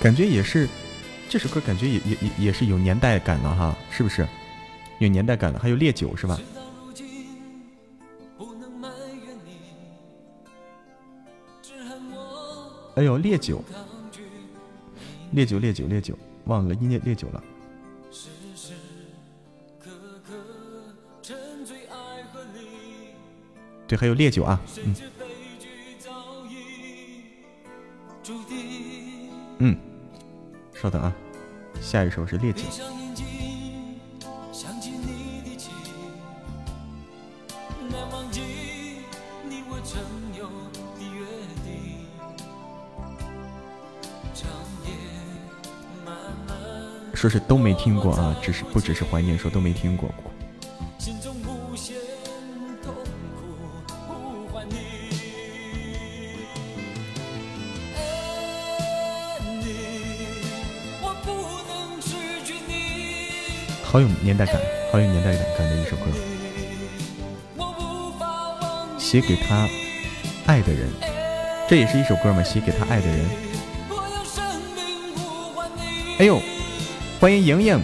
[0.00, 0.68] 感觉也是，
[1.28, 4.26] 这首歌感觉也也也也是有年代感了哈，是不是？
[4.98, 6.38] 有年代感了，还有烈酒是吧？
[12.96, 13.62] 哎呦，烈酒，
[15.32, 17.44] 烈酒，烈酒，烈酒，忘了音烈烈酒了。
[23.86, 24.96] 对，还有烈酒啊，嗯，
[29.58, 29.76] 嗯。
[30.74, 31.14] 稍等啊，
[31.80, 32.64] 下一首是烈酒。
[47.16, 50.10] 说是都没听过啊，只是不只是怀念，说都没听过。
[63.82, 64.60] 好有年代感，
[64.92, 66.04] 好有年代感的一首歌，
[68.98, 69.66] 写给他
[70.44, 70.90] 爱的人，
[71.66, 72.42] 这也是一首歌嘛？
[72.42, 73.24] 写给他爱的人。
[76.18, 76.40] 哎呦，
[77.26, 77.82] 欢迎莹莹，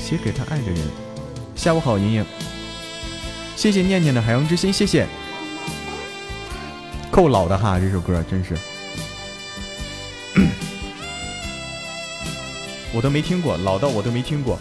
[0.00, 0.78] 写给他爱的人。
[1.56, 2.24] 下午好，莹莹，
[3.56, 5.08] 谢谢念念的海洋之心，谢谢。
[7.10, 8.56] 够老的哈，这首歌真是。
[12.94, 14.56] 我都没听过，老到我都没听过。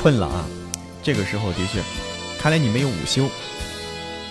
[0.00, 0.46] 困了啊，
[1.02, 1.82] 这个时候的确，
[2.40, 3.28] 看来你没有午休。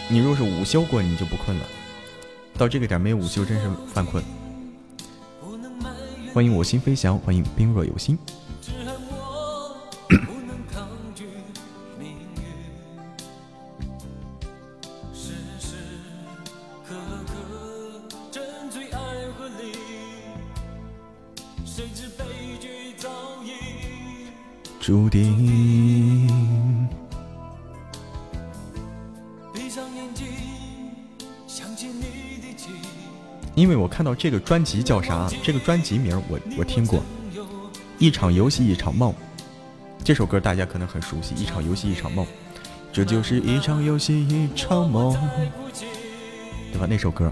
[0.08, 1.66] 你若是午休过，你就不困了。
[2.58, 4.24] 到这个点没有午休，真是犯困。
[6.34, 8.16] 欢迎我心飞翔，欢迎冰若有心。
[24.80, 25.35] 注定。
[34.16, 35.30] 这个专辑叫啥？
[35.44, 37.00] 这个专辑名我我听过，
[38.00, 39.12] 《一场游戏一场梦》。
[40.04, 42.26] 这首歌大家可能很熟悉，《一场游戏一场梦》，
[42.94, 45.14] 这就是一场游戏一场梦，
[46.72, 46.88] 对吧？
[46.90, 47.32] 那首歌。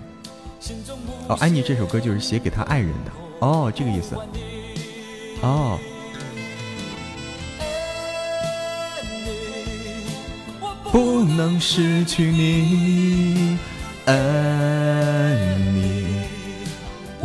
[1.28, 3.12] 哦，安妮这首歌就是写给她爱人的。
[3.40, 4.16] 哦，这个意思。
[5.42, 5.80] 哦。
[10.92, 13.58] 不能失去你，
[14.06, 14.14] 爱，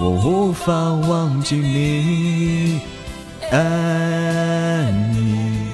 [0.01, 2.81] 我无法忘记你，
[3.51, 5.73] 爱你，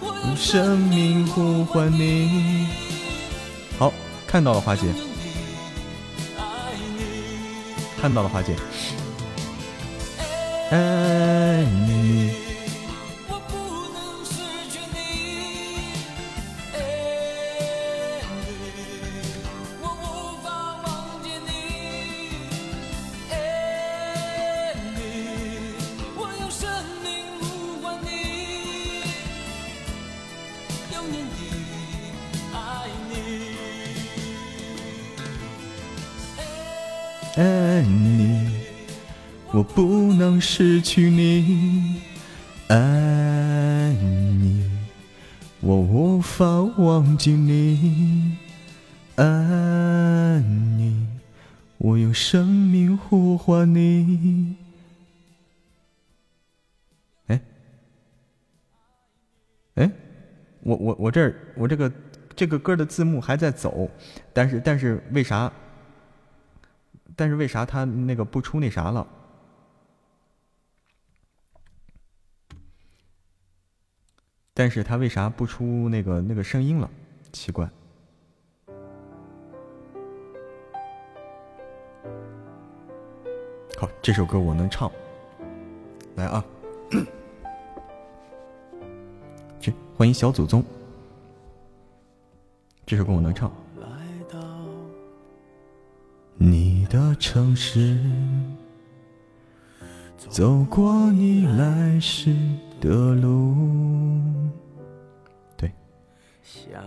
[0.00, 2.68] 用生命呼唤你。
[3.76, 3.92] 好，
[4.24, 4.86] 看到了花姐，
[8.00, 8.54] 看到了花姐，
[10.70, 12.25] 爱你。
[62.36, 63.88] 这个歌的字幕还在走，
[64.34, 65.50] 但是但是为啥？
[67.16, 69.06] 但是为啥他那个不出那啥了？
[74.52, 76.90] 但是他为啥不出那个那个声音了？
[77.32, 77.66] 奇怪。
[83.78, 84.92] 好，这首歌我能唱。
[86.16, 86.44] 来啊！
[89.60, 90.62] 去，欢迎小祖宗。
[92.86, 93.50] 这首歌我能唱。
[96.38, 97.98] 你的城市，
[100.16, 102.32] 走过你来时
[102.80, 103.56] 的路。
[105.56, 105.72] 对，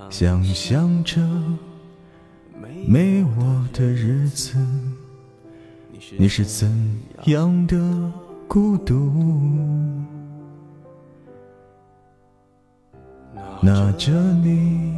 [0.10, 1.20] 想象着
[2.88, 4.58] 没我的日子，
[6.18, 6.72] 你是怎
[7.26, 7.78] 样的？
[8.48, 9.12] 孤独，
[13.62, 14.98] 拿着你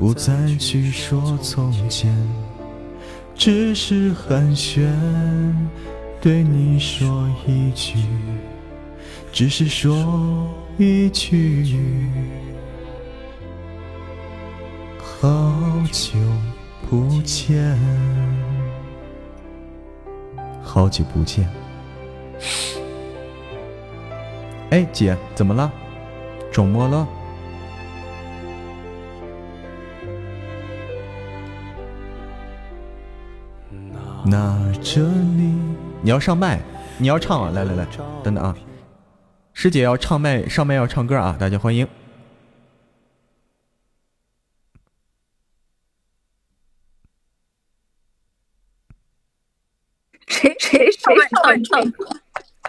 [0.00, 2.10] 不再去说从前，
[3.34, 4.88] 只是寒暄，
[6.22, 7.98] 对你说一句，
[9.30, 10.48] 只是说
[10.78, 12.08] 一句，
[14.98, 15.52] 好
[15.92, 16.16] 久。
[16.88, 17.78] 不见，
[20.62, 21.46] 好久不见。
[24.70, 25.70] 哎，姐，怎么了？
[26.50, 27.06] 肿么了？
[34.26, 36.60] 拿着你，你要上麦，
[36.98, 37.50] 你要唱啊！
[37.52, 37.86] 来来来，
[38.22, 38.54] 等等啊，
[39.54, 41.36] 师姐要唱麦，上麦要唱歌啊！
[41.40, 41.88] 大家欢迎。
[50.26, 52.08] 谁谁谁唱唱歌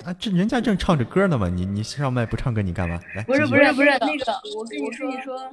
[0.06, 0.14] 啊？
[0.14, 1.49] 这人家正唱着歌呢嘛！
[1.49, 2.99] 你你上麦不唱歌你干嘛？
[3.14, 4.89] 来，不是不是不是那个，我跟你
[5.22, 5.52] 说，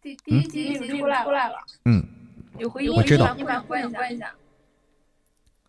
[0.00, 1.56] 第第一集已经出来出来了。
[1.86, 2.02] 嗯，
[2.58, 3.34] 有回音，我知道。
[3.34, 4.32] 你把关一下，关一下。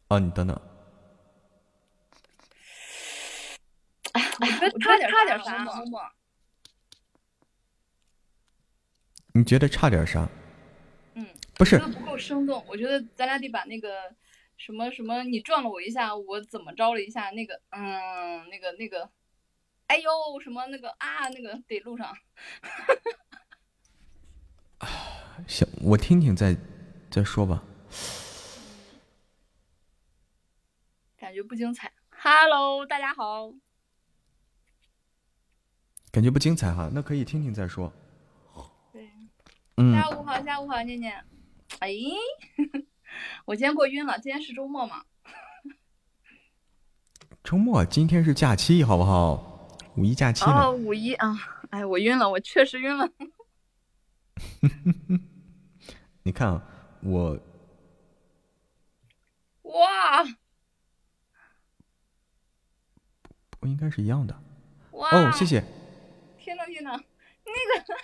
[0.08, 0.60] 哦，你等等。
[4.14, 4.22] 哎，
[4.74, 5.66] 我差点差点啥？
[9.34, 10.30] 你觉得差点啥？
[11.16, 12.64] 嗯，不是，不够生动。
[12.68, 14.16] 我觉得咱俩得把那个。
[14.58, 15.22] 什么什么？
[15.26, 17.30] 你撞了我一下，我怎么着了一下？
[17.32, 19.10] 那个，嗯，那个那个，
[19.88, 21.28] 哎呦，什么那个啊？
[21.28, 22.16] 那个得录上。
[25.46, 26.56] 行，我听听再
[27.12, 27.62] 再说吧。
[31.26, 31.92] 感觉不精彩。
[32.12, 33.52] Hello，大家好。
[36.12, 37.92] 感觉不精彩哈，那可以听听再说。
[38.94, 39.10] 对。
[39.78, 39.92] 嗯。
[39.92, 41.26] 下午好，下午好，念念。
[41.80, 41.90] 哎。
[43.46, 45.04] 我今天过晕了，今天是周末嘛？
[47.44, 49.68] 周末，今天是假期，好不好？
[49.98, 51.36] 五一假期哦，五一啊！
[51.72, 53.10] 哎，我晕了，我确实晕了。
[56.22, 56.64] 你看啊，
[57.02, 57.40] 我
[59.64, 60.24] 哇，
[63.66, 64.40] 不应该是一样的。
[64.92, 65.60] 哇哦，谢谢。
[66.38, 66.92] 天呐天呐，
[67.44, 68.00] 那个，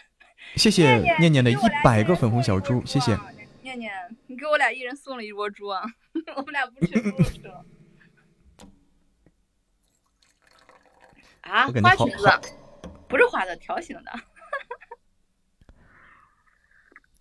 [0.55, 3.16] 谢谢念念的一百个粉红小猪，谢谢。
[3.62, 3.93] 念念，
[4.26, 5.84] 你给我俩一人送了一窝猪啊！
[6.36, 7.64] 我们俩不吃猪吃了。
[11.41, 12.28] 啊，花裙子，
[13.07, 14.12] 不是花的，条形的。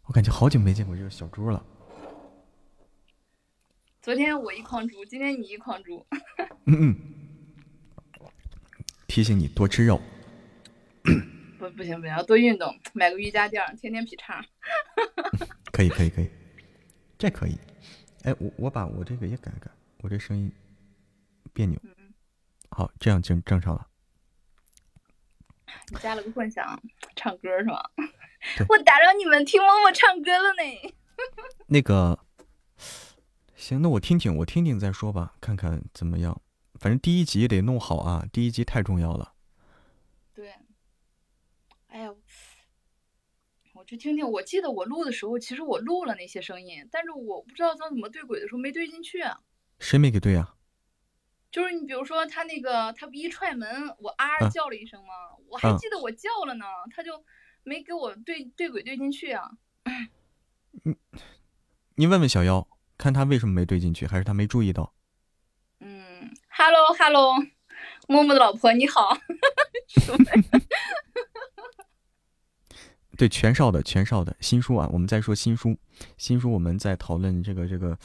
[0.04, 1.62] 我感觉好久没见过这个小猪了。
[4.00, 6.06] 昨天我一筐猪，今天你一筐猪。
[6.64, 7.19] 嗯嗯。
[9.10, 10.00] 提醒你多吃肉。
[11.58, 14.40] 不，不行不行，要多运动， 买个瑜伽垫，天天劈叉。
[15.72, 16.30] 可以可以可以，
[17.18, 17.58] 这可以。
[18.22, 19.68] 哎，我我把我这个也改改，
[20.02, 20.52] 我这声音
[21.52, 21.76] 别扭。
[22.70, 23.84] 好，这样正正常了。
[25.88, 26.80] 你加了个混响，
[27.16, 27.82] 唱歌是吗？
[28.68, 30.94] 我打扰你们听默默唱歌了呢。
[31.66, 32.16] 那个，
[33.56, 36.40] 行，那我听听，我听听再说吧，看看怎么样。
[36.80, 39.34] 反正第一集得弄好啊，第一集太重要了。
[40.32, 40.54] 对。
[41.88, 42.10] 哎呀，
[43.74, 44.26] 我去听听。
[44.26, 49.18] 我记得我录的时候，其实我录了那些声音，但是我不知道他怎么对轨的时候没对进去。
[49.78, 50.56] 谁没给对啊？
[51.50, 55.12] 就是你，比如说他那个，他不一踹门，我啊叫了一声吗？
[55.50, 56.64] 我还记得我叫了呢，
[56.96, 57.22] 他就
[57.62, 59.50] 没给我对对轨对进去啊。
[60.84, 60.96] 你
[61.96, 62.66] 你问问小妖，
[62.96, 64.94] 看他为什么没对进去，还是他没注意到？
[66.50, 67.36] 嗯，Hello Hello，
[68.08, 69.16] 默默的老婆你好。
[73.16, 75.76] 对，全少的全少的新书啊，我们在说新书，
[76.16, 77.98] 新书我们在讨论这个这个。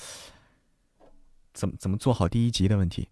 [1.53, 3.07] 怎么怎么做好第一集的问题？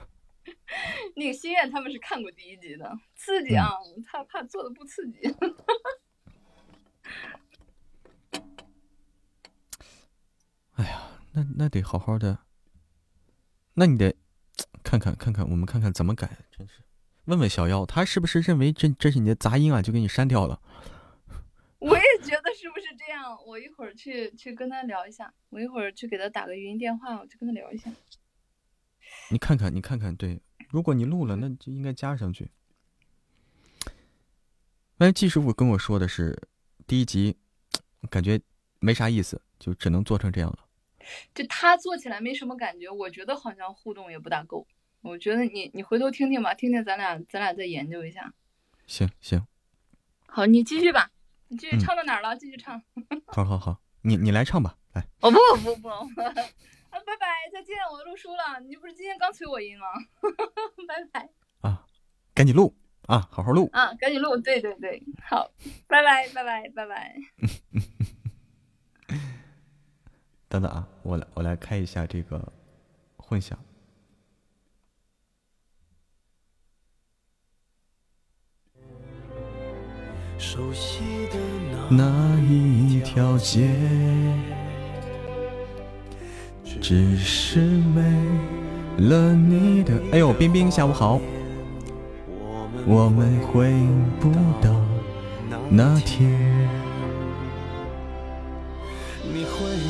[1.16, 3.70] 那个心愿他们是看过第一集的，刺激啊！
[4.06, 5.20] 他怕做的不刺激。
[10.72, 12.40] 哎呀，那那得好好的，
[13.80, 14.14] 那你得
[14.84, 16.36] 看看看看，我们看看怎么改。
[16.50, 16.82] 真是，
[17.24, 20.60] 问问小妖，他是不是认为这这是你的杂音啊，就给你删掉了？
[21.78, 23.38] 我也觉得是不是这样？
[23.46, 27.90] 我一会儿去去跟他聊一下，我一会儿去给他打个语音电话，我去跟他聊一下。
[29.30, 32.50] 你看看，你看看，对，如果你录了，那就应该加上去。
[34.98, 36.38] 哎季师傅跟我说的是，
[36.86, 37.34] 第一集
[38.10, 38.38] 感觉
[38.78, 40.66] 没啥意思，就只能做成这样了。
[41.34, 44.66] 就他做起来没什么感觉，我觉得好像互动也不大够。
[45.02, 48.34] 我觉得你你回头听听吧，听听咱俩咱俩再研究一下。
[48.86, 49.46] 行行，
[50.26, 51.10] 好，你继续吧。
[51.48, 52.36] 你继续唱到哪儿了？
[52.36, 52.80] 继续唱。
[53.26, 55.02] 好好好，你你来唱吧，来。
[55.20, 56.06] 哦不不不， 啊
[56.92, 58.60] 拜拜再见，我录书了。
[58.60, 59.86] 你不是今天刚催我音吗？
[60.86, 61.28] 拜拜。
[61.62, 61.86] 啊，
[62.34, 62.76] 赶紧录
[63.06, 63.68] 啊，好好录。
[63.72, 65.50] 啊，赶紧录，对对对，好，
[65.88, 67.16] 拜拜拜拜拜拜。
[70.50, 72.52] 等等啊，我来我来开一下这个
[73.16, 73.56] 混响。
[80.36, 81.38] 熟悉的
[81.88, 83.70] 那一条街，
[86.64, 88.02] 只是没
[89.08, 90.02] 了你的。
[90.10, 91.20] 哎呦，冰冰，下午好。
[92.88, 93.70] 我们回
[94.18, 94.74] 不到
[95.70, 96.59] 那天，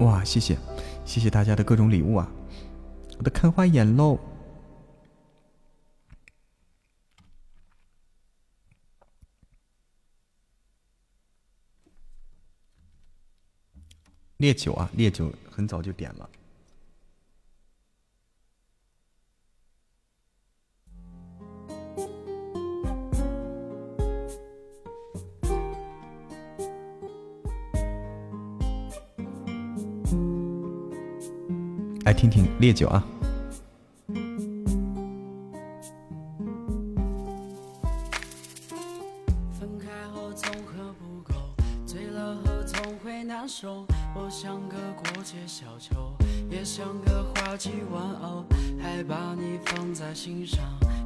[0.00, 0.56] 哇，谢谢。
[1.04, 2.28] 谢谢大家的各种礼物啊！
[3.16, 4.18] 我都看花眼喽。
[14.38, 16.28] 烈酒啊，烈酒很早就点了。
[32.16, 33.04] 听听烈酒啊！
[39.58, 41.34] 分开后总喝不够，
[41.84, 43.86] 醉了后总会难受。
[44.14, 46.16] 我像个过街小丑，
[46.50, 47.22] 也像个
[47.92, 48.44] 玩偶，
[48.80, 50.58] 还把你放在心上。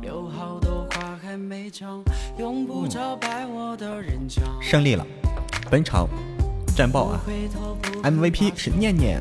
[0.03, 2.01] 有好多话还没讲，
[2.39, 4.45] 用不着拜我的人讲。
[4.63, 5.05] 胜利了，
[5.69, 6.09] 本场。
[6.77, 7.21] 战报啊
[8.05, 9.21] ！MVP 是念念。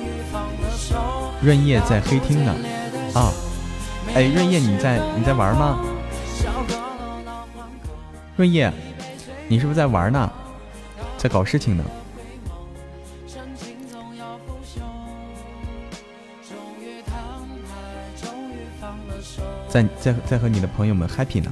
[1.41, 2.55] 润叶在黑厅呢。
[3.13, 3.31] 啊，
[4.13, 5.79] 哎，润叶你在你在玩吗？
[8.35, 8.71] 润叶，
[9.47, 10.31] 你是不是在玩呢？
[11.17, 11.83] 在搞事情呢？
[19.67, 21.51] 在在在和你的朋友们 happy 呢？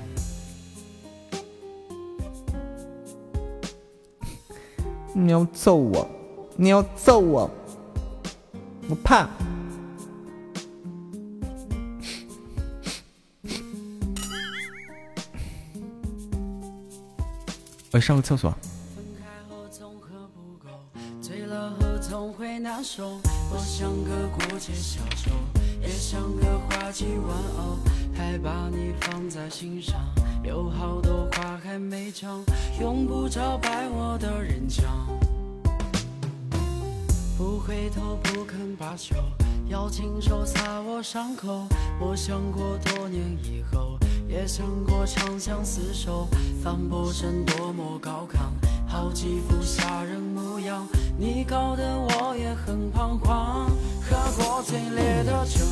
[5.14, 6.08] 你要揍我？
[6.56, 7.50] 你要揍我？
[8.90, 9.30] 我怕。
[17.92, 18.54] 我上个厕所。
[28.16, 29.96] 还把你放在心上，
[30.44, 32.44] 有好多话还没讲，
[32.80, 35.19] 用不着拜我的人讲。
[37.60, 39.16] 回头，不肯罢休，
[39.68, 41.68] 要亲手擦我伤口。
[42.00, 43.98] 我想过多年以后，
[44.28, 46.28] 也想过长相厮守，
[46.64, 48.40] 反驳声多么高亢，
[48.88, 50.88] 好几副吓人模样。
[51.18, 53.70] 你搞得我也很彷徨，
[54.02, 55.66] 喝过最烈的酒。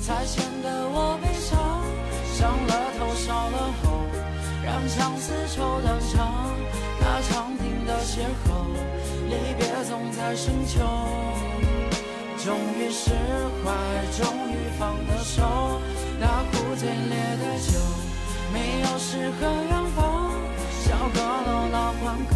[0.00, 1.58] 才显得我悲伤，
[2.32, 4.06] 伤了头，烧了喉，
[4.64, 6.54] 让相思愁断肠。
[7.00, 7.45] 那场
[7.86, 8.66] 的邂逅，
[9.28, 10.80] 离别总在深秋。
[12.36, 13.10] 终于释
[13.62, 13.72] 怀，
[14.12, 15.80] 终于放了手。
[16.18, 17.78] 那壶最烈的酒，
[18.52, 20.32] 没有诗和远方。
[20.82, 22.34] 小阁楼老换歌，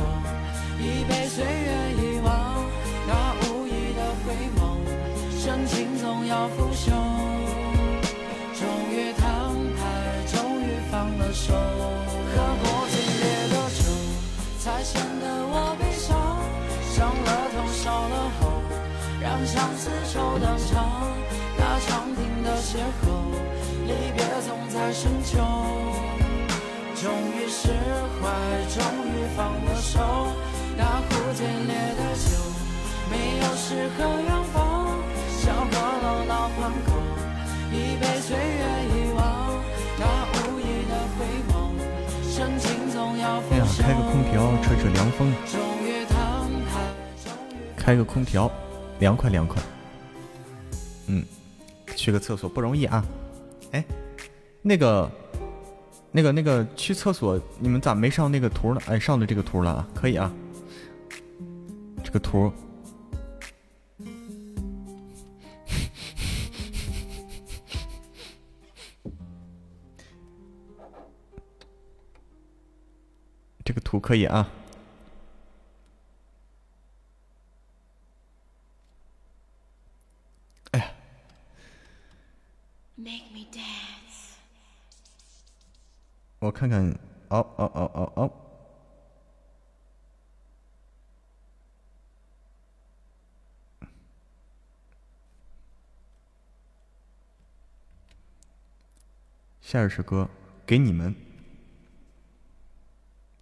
[0.78, 2.64] 一杯岁月遗忘。
[3.06, 3.10] 那
[3.48, 4.58] 无意的回眸，
[5.38, 6.90] 深情总要腐朽。
[8.54, 9.28] 终于摊
[9.76, 9.80] 牌，
[10.26, 11.54] 终于放了手，
[14.60, 16.36] 才显得我悲伤。
[16.92, 18.60] 伤了头，烧了喉，
[19.18, 21.16] 让相思愁断肠。
[21.56, 23.08] 那长亭的邂逅，
[23.88, 25.40] 离别总在深秋。
[27.00, 27.72] 终于释
[28.20, 28.28] 怀，
[28.68, 29.98] 终于放了手。
[30.76, 32.36] 那壶最烈的酒，
[33.10, 34.98] 没有诗和远方。
[35.40, 36.92] 小阁楼老换歌，
[37.72, 38.62] 一杯岁月
[43.80, 45.32] 开个空调吹吹凉风，
[47.74, 48.50] 开个空调，
[48.98, 49.60] 凉快凉快。
[51.06, 51.24] 嗯，
[51.96, 53.02] 去个厕所不容易啊。
[53.72, 53.82] 哎，
[54.60, 55.10] 那个，
[56.12, 58.80] 那个，那个，去厕所，你们咋没上那个图呢？
[58.86, 60.30] 哎，上的这个图了啊，可以啊。
[62.04, 62.52] 这个图。
[73.70, 74.50] 这个图可以啊！
[80.72, 80.92] 哎呀，
[86.40, 86.84] 我看看，
[87.28, 88.32] 哦哦哦哦哦，
[99.60, 100.28] 下一首歌
[100.66, 101.29] 给你们。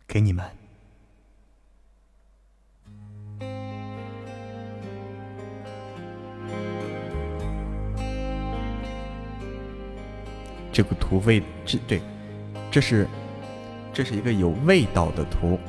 [0.08, 0.42] 给你们，
[10.72, 12.00] 这个图味这对，
[12.70, 13.06] 这是
[13.92, 15.60] 这是一个有味道的图，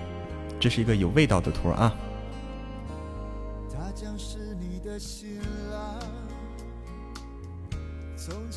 [0.58, 1.94] 这是一个有味道的图啊。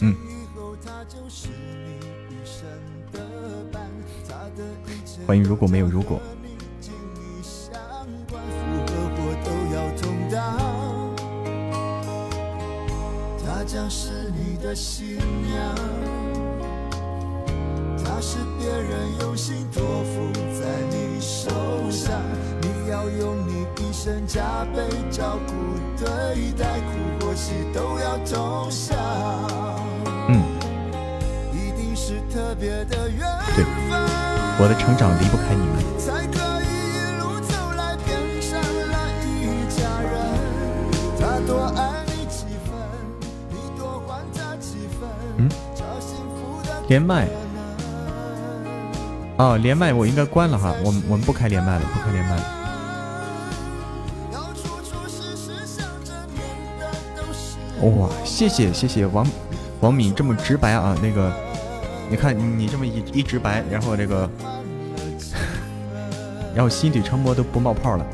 [0.00, 0.14] 嗯。
[5.26, 6.20] 欢迎，如果没有如果。
[13.44, 15.74] 她将是你的新娘，
[18.04, 21.48] 她是别人用心托付在你手
[21.90, 22.20] 上，
[22.60, 25.52] 你要用你一生加倍照顾
[25.96, 29.71] 对待，苦或喜都要同享。
[32.62, 33.66] 嗯，一定是特别的缘分。
[34.58, 35.82] 我的成长离不开你们。
[45.38, 45.48] 嗯，
[46.88, 47.28] 连麦。
[49.38, 52.42] 哦，连麦我应该关了哈，我们我们不开连麦了，不开连麦了。
[57.82, 59.26] 哇，谢谢谢谢王
[59.80, 60.96] 王敏这么直白啊！
[61.02, 61.32] 那个，
[62.12, 64.28] 你看你这么一一直白，然后这个，
[66.54, 68.04] 然后心底成膜都不冒泡了。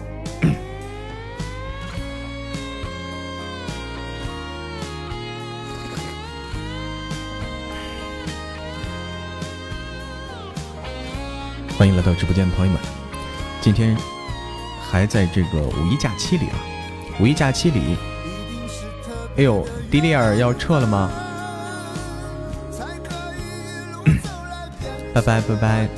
[11.77, 12.81] 欢迎来到直播间的朋友们，
[13.61, 13.97] 今天
[14.81, 16.55] 还在这个五一假期里啊，
[17.19, 17.97] 五一假期里。
[19.39, 21.11] 哎呦，迪丽尔要撤了吗？
[25.21, 25.89] 拜拜拜拜。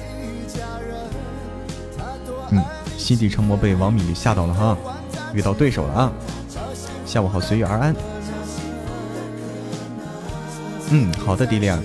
[2.50, 2.64] 嗯，
[2.96, 4.76] 心底成魔被王米吓到了哈，
[5.34, 6.12] 遇到对手了啊！
[7.04, 7.94] 下午好，随遇而安。
[10.90, 11.78] 嗯，好的，迪丽尔，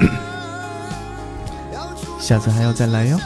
[2.20, 3.18] 下次还要再来哟。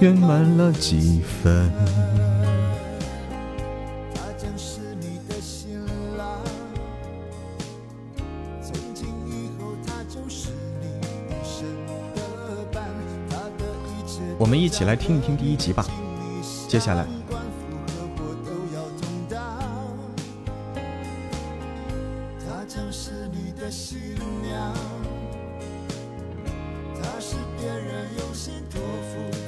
[0.00, 1.70] 圆满了几分。
[14.50, 15.86] 们一起来听一听第一集吧。
[16.66, 17.06] 接下来，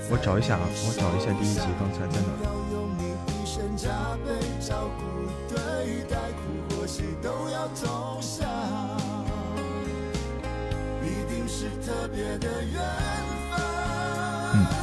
[0.08, 2.41] 我找一下啊，我找一下第一集刚才在哪。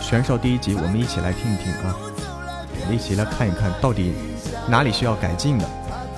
[0.10, 1.96] 选手第一集，我们一起来听一听啊，
[2.90, 4.16] 一起来看一看到底
[4.68, 5.70] 哪里需要改进的，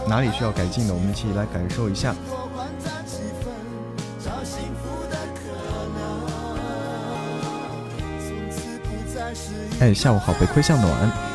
[0.08, 2.16] 哪里需要改进的，我们一起来感受一下。
[9.82, 11.31] 哎，下午好，北馈向暖。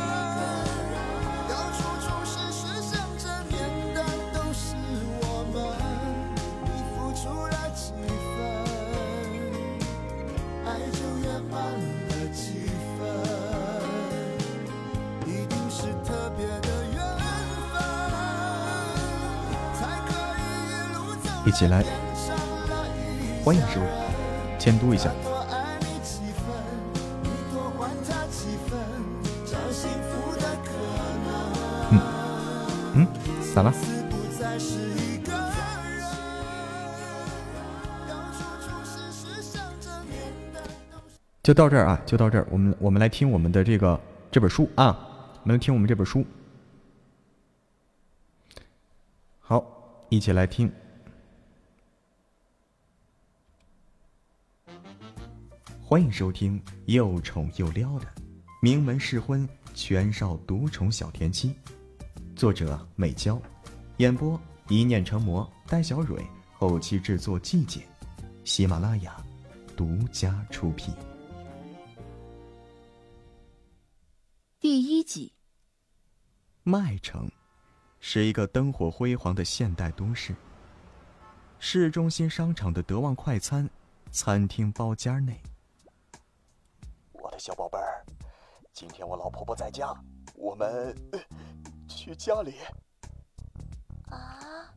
[21.45, 21.85] 一起来，
[23.45, 23.87] 欢迎师傅，
[24.59, 25.11] 监督一下。
[31.93, 32.01] 嗯
[32.95, 33.07] 嗯，
[33.55, 33.73] 咋了？
[41.45, 42.47] 就到这儿啊，就到这儿。
[42.51, 43.99] 我们我们来听我们的这个
[44.33, 44.99] 这本书啊，
[45.47, 46.27] 我们来听我们这本书。
[49.39, 49.65] 好，
[50.09, 50.69] 一起来听。
[55.81, 58.13] 欢迎收听又宠又撩的
[58.61, 61.55] 名门试婚全少独宠小甜妻，
[62.35, 63.41] 作者美娇，
[63.99, 64.37] 演播
[64.69, 67.87] 一念成魔，戴小蕊，后期制作季姐，
[68.43, 69.17] 喜马拉雅
[69.77, 70.93] 独家出品。
[74.59, 75.36] 第一集。
[76.69, 77.31] 麦城
[78.01, 80.35] 是一个灯火辉煌的现代都市。
[81.61, 83.71] 市中心商场的德旺快餐
[84.11, 85.41] 餐厅包间内。
[87.13, 88.05] 我的小宝贝儿，
[88.73, 89.95] 今天我老婆婆在家，
[90.35, 90.93] 我们
[91.87, 92.57] 去家里。
[94.11, 94.75] 啊！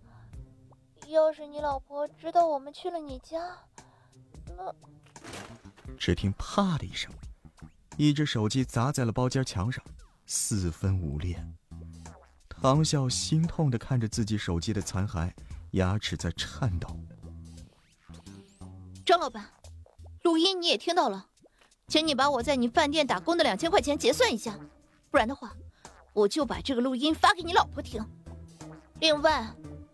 [1.07, 3.39] 要是你老婆知道我们去了你家，
[4.55, 4.75] 那……
[5.97, 7.11] 只听“啪”的一声，
[7.97, 9.83] 一只手机砸在了包间墙上，
[10.27, 11.43] 四分五裂。
[12.61, 15.31] 唐笑心痛的看着自己手机的残骸，
[15.71, 16.89] 牙齿在颤抖。
[19.05, 19.45] 张老板，
[20.23, 21.27] 录音你也听到了。
[21.87, 24.59] 请你把我在你饭店打工的两千块钱结算一下，
[25.09, 25.55] 不然的话，
[26.13, 28.05] 我就把这个录音发给你老婆听。
[28.99, 29.47] 另外，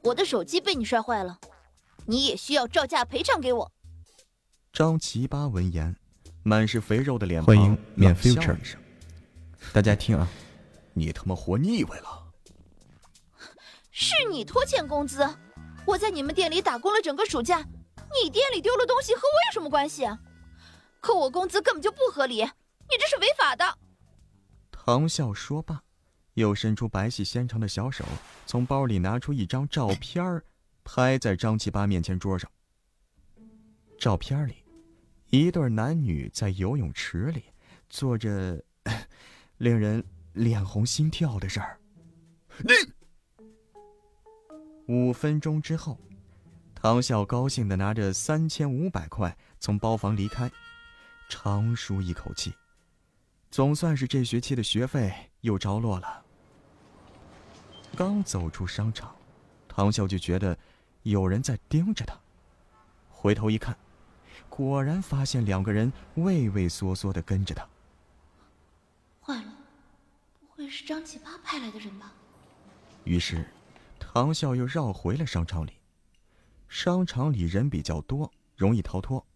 [0.03, 1.39] 我的手机被你摔坏了，
[2.05, 3.72] 你也需要照价赔偿给我。
[4.74, 5.95] 张奇巴闻言，
[6.41, 8.57] 满是肥肉的脸庞，欢迎免 future。
[9.72, 10.28] 大家听啊，
[10.93, 12.24] 你他妈活腻歪了！
[13.97, 15.25] 是你拖欠工资，
[15.85, 17.65] 我在你们店里打工了整个暑假，
[18.21, 20.19] 你店里丢了东西和我有什么关系啊？
[20.99, 23.77] 扣我工资根本就不合理，你这是违法的。
[24.69, 25.81] 唐笑说罢，
[26.33, 28.03] 又伸出白皙纤长的小手，
[28.45, 30.43] 从包里拿出一张照片
[30.83, 32.51] 拍在张七八面前桌上。
[33.97, 34.57] 照片里，
[35.29, 37.45] 一对男女在游泳池里
[37.89, 38.61] 做着
[39.55, 41.79] 令人脸红心跳的事儿。
[42.59, 42.73] 你
[44.88, 45.97] 五分钟之后，
[46.75, 50.51] 唐笑高兴的拿着三千五百块从包房离开。
[51.27, 52.53] 长舒一口气，
[53.49, 55.11] 总算是这学期的学费
[55.41, 56.23] 又着落了。
[57.95, 59.15] 刚走出商场，
[59.67, 60.55] 唐笑就觉得
[61.01, 62.15] 有人在盯着他。
[63.09, 63.75] 回头一看，
[64.49, 67.67] 果然发现两个人畏畏缩缩的跟着他。
[69.19, 69.51] 坏了，
[70.39, 72.13] 不会是张启发派来的人吧？
[73.03, 73.47] 于是，
[74.16, 75.74] 唐笑又绕回了商场里。
[76.70, 79.28] 商场里人比较多，容易逃脱，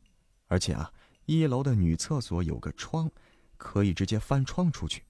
[0.48, 0.90] 而且啊，
[1.26, 3.12] 一楼的女厕所有个窗，
[3.58, 5.04] 可以直接翻窗出去。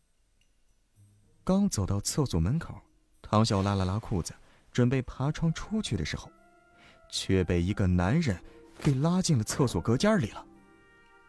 [1.44, 2.82] 刚走到厕所门口。
[3.22, 4.34] 唐笑拉了拉裤子，
[4.72, 6.32] 准备爬窗出去的时候，
[7.12, 8.42] 却被一个男人
[8.82, 10.44] 给拉进了厕所隔间里了。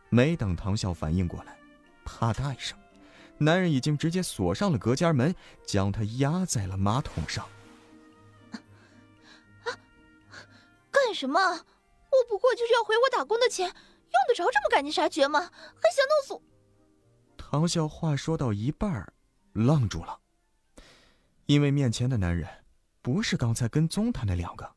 [0.08, 1.58] 没等唐笑反应过来，
[2.06, 2.78] 啪嗒一声，
[3.36, 5.34] 男人已经直接锁上了隔间门，
[5.66, 7.46] 将他压在了马桶上。
[11.10, 11.40] 干什么？
[11.40, 13.74] 我不过就是要回我打工的钱，用
[14.28, 15.40] 得着这么赶尽杀绝吗？
[15.40, 16.42] 还想弄死我？
[17.36, 19.12] 唐笑话说到一半，
[19.52, 20.20] 愣住了。
[21.46, 22.48] 因为面前的男人，
[23.02, 24.76] 不是刚才跟踪他那两个。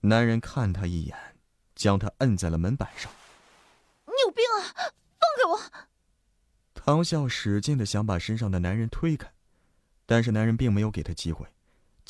[0.00, 1.36] 男人看他一眼，
[1.74, 3.12] 将他摁在了门板上。
[4.06, 4.64] 你有病啊！
[5.20, 5.60] 放开我！
[6.72, 9.30] 唐笑使劲的想把身上的男人推开，
[10.06, 11.46] 但是男人并没有给他机会，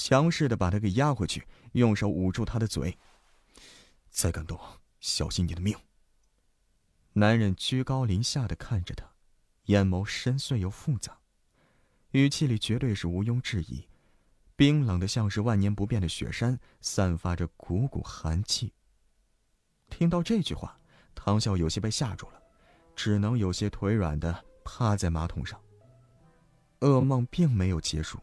[0.01, 2.98] 强势的把他给压回去，用手捂住他的嘴。
[4.09, 4.59] 再敢动，
[4.98, 5.76] 小心你的命！
[7.12, 9.05] 男人居高临下的看着他，
[9.64, 11.18] 眼眸深邃又复杂。
[12.12, 13.86] 语气里绝对是毋庸置疑，
[14.57, 18.72] 冰冷的像是万年不变的雪山，散发着股股寒气。
[19.90, 20.80] 听到这句话，
[21.14, 22.40] 唐笑有些被吓住了，
[22.96, 25.61] 只能有些腿软的趴在马桶上。
[26.80, 28.18] 噩梦并没有结束，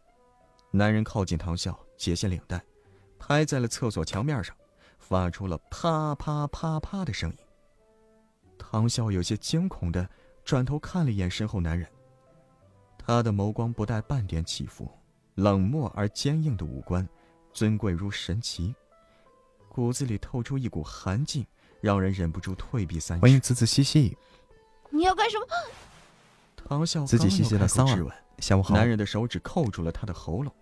[0.72, 2.61] 男人靠近唐笑，解下领带，
[3.18, 4.55] 拍在了厕所墙面上，
[4.99, 7.38] 发出了啪啪啪啪的声音。
[8.57, 10.07] 唐笑有些惊恐的
[10.43, 11.88] 转头看了一眼身后男人。
[12.97, 14.91] 他的眸光不带半点起伏，
[15.36, 17.07] 冷漠而坚硬的五官，
[17.53, 18.76] 尊贵如神奇，
[19.70, 21.47] 骨子里透出一股寒劲，
[21.80, 23.22] 让人忍不住退避三尺。
[23.22, 24.18] 欢迎仔仔细细，
[24.89, 25.45] 你要干什么？
[26.68, 28.15] 唐笑自己细细的骚啊！
[28.39, 28.76] 下午好。
[28.76, 30.53] 男人的手指扣住了他的喉咙，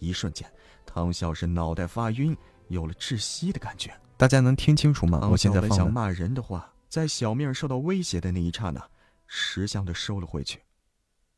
[0.00, 0.52] 一瞬间，
[0.84, 2.36] 唐笑是脑袋发晕，
[2.66, 3.96] 有了窒息的感觉。
[4.16, 5.28] 大家能听清楚吗？
[5.30, 8.84] 我现在想骂人的话，在小命受到威胁的那一刹那，
[9.28, 10.58] 识相的收了回去。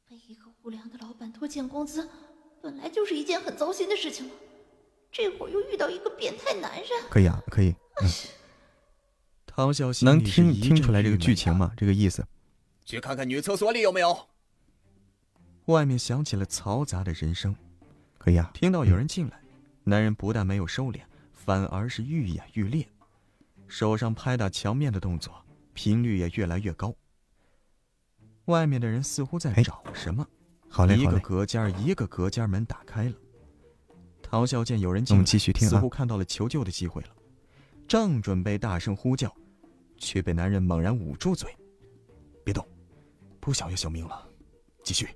[0.08, 2.08] 被一个无良的老板拖欠工资，
[2.62, 4.34] 本来就是一件很糟心的事情了。
[5.12, 7.74] 这会儿又遇到一个变态男人，可以啊，可以。
[9.44, 11.70] 唐笑能听听出来这个剧情吗？
[11.76, 12.26] 这个意思？
[12.84, 14.28] 去看看女厕所里有没有。
[15.66, 17.54] 外面响起了嘈杂的人声，
[18.18, 18.50] 可以啊。
[18.52, 19.40] 听到有人进来，
[19.84, 21.00] 男人不但没有收敛，
[21.32, 22.88] 反而是愈演愈烈，
[23.68, 25.32] 手上拍打墙面的动作
[25.72, 26.94] 频率也越来越高。
[28.46, 30.26] 外面的人似乎在找什么。
[30.68, 33.12] 好嘞，一个隔间一个隔间门打开了。
[34.22, 37.08] 陶笑见有人进来，似乎看到了求救的机会了，
[37.86, 39.32] 正准备大声呼叫，
[39.98, 41.52] 却被男人猛然捂住嘴
[42.44, 42.66] ：“别动，
[43.40, 44.28] 不想要小命了，
[44.82, 45.08] 继续。”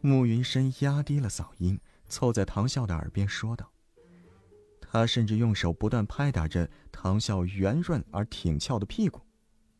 [0.00, 1.78] 慕云深压低了嗓音，
[2.08, 3.70] 凑在唐笑的耳边说道
[4.80, 9.20] ：“他甚至用手不断拍打着唐笑圆润而挺翘的屁股。”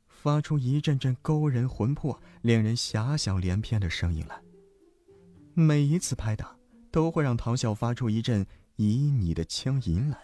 [0.06, 4.40] 发出一阵阵勾人魂魄、令人遐想连篇的声音来。
[5.52, 6.56] 每一次拍打，
[6.92, 8.46] 都会让唐笑发出一阵
[8.76, 8.84] 旖
[9.20, 10.18] 旎的轻吟来。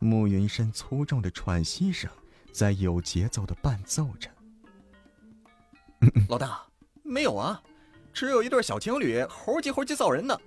[0.00, 2.10] 慕云深粗重的喘息声，
[2.52, 4.28] 在有节奏的伴奏着。
[6.28, 6.62] 老大，
[7.02, 7.62] 没有啊，
[8.12, 10.38] 只有一对小情侣猴急猴急造人呢。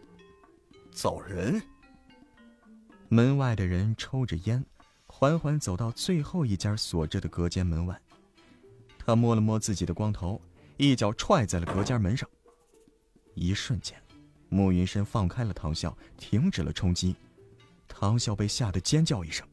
[0.91, 1.61] 造人？
[3.09, 4.65] 门外的人抽着烟，
[5.05, 7.99] 缓缓走到最后一家锁着的隔间门外。
[8.97, 10.41] 他摸了摸自己的光头，
[10.77, 12.27] 一脚踹在了隔间门上。
[13.35, 14.01] 一瞬间，
[14.49, 17.15] 慕云深放开了唐笑，停止了冲击。
[17.87, 19.47] 唐笑被吓得尖叫一声：“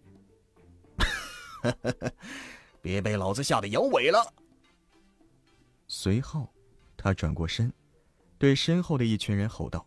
[2.81, 4.19] 别被老子吓得摇尾了！”
[5.93, 6.55] 随后，
[6.97, 7.73] 他转过身，
[8.39, 9.85] 对身后的一群人吼道：“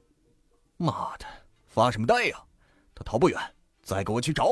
[0.76, 1.26] 妈的，
[1.66, 2.46] 发什么呆呀？
[2.94, 4.50] 他逃不远，再给我去找！”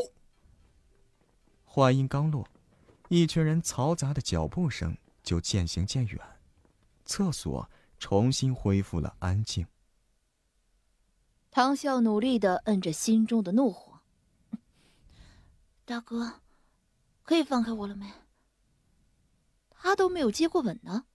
[1.66, 2.48] 话音刚落。
[3.10, 6.22] 一群人嘈杂的脚步声就渐行渐远，
[7.04, 7.70] 厕所
[8.00, 9.68] 重新恢复了安静。
[11.52, 14.00] 唐笑努力的摁着心中的怒火
[15.84, 16.40] ：“大哥，
[17.24, 18.10] 可以放开我了没？”
[19.76, 21.08] 他都没有接过吻呢，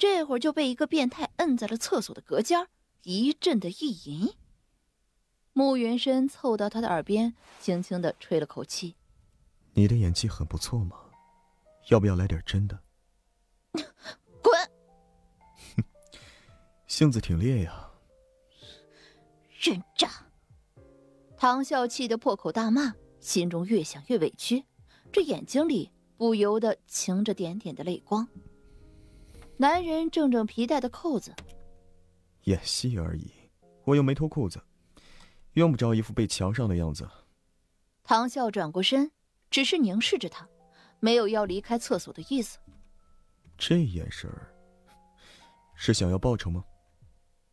[0.00, 2.66] 这会儿就被一个变态摁在了厕所的隔间，
[3.02, 4.32] 一阵的意淫。
[5.52, 8.96] 穆云深凑到他的耳边，轻轻的吹了口气
[9.74, 10.96] ：“你的演技很不错嘛。”
[11.90, 12.82] 要不要来点真的？
[14.42, 14.70] 滚！
[16.86, 17.90] 性子挺烈呀。
[19.58, 20.08] 人渣！
[21.36, 24.64] 唐笑气得破口大骂，心中越想越委屈，
[25.12, 28.26] 这眼睛里不由得噙着点点的泪光。
[29.60, 31.34] 男人正正皮带的扣子，
[32.44, 33.30] 演戏而已，
[33.84, 34.58] 我又没脱裤子，
[35.52, 37.06] 用不着一副被强上的样子。
[38.02, 39.12] 唐笑转过身，
[39.50, 40.48] 只是凝视着他，
[40.98, 42.58] 没有要离开厕所的意思。
[43.58, 44.50] 这眼神儿，
[45.74, 46.64] 是想要报仇吗？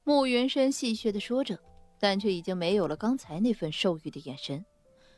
[0.05, 1.59] 慕云深戏谑的说着。
[1.99, 4.63] 但却已经没有了刚才那份兽欲的眼神，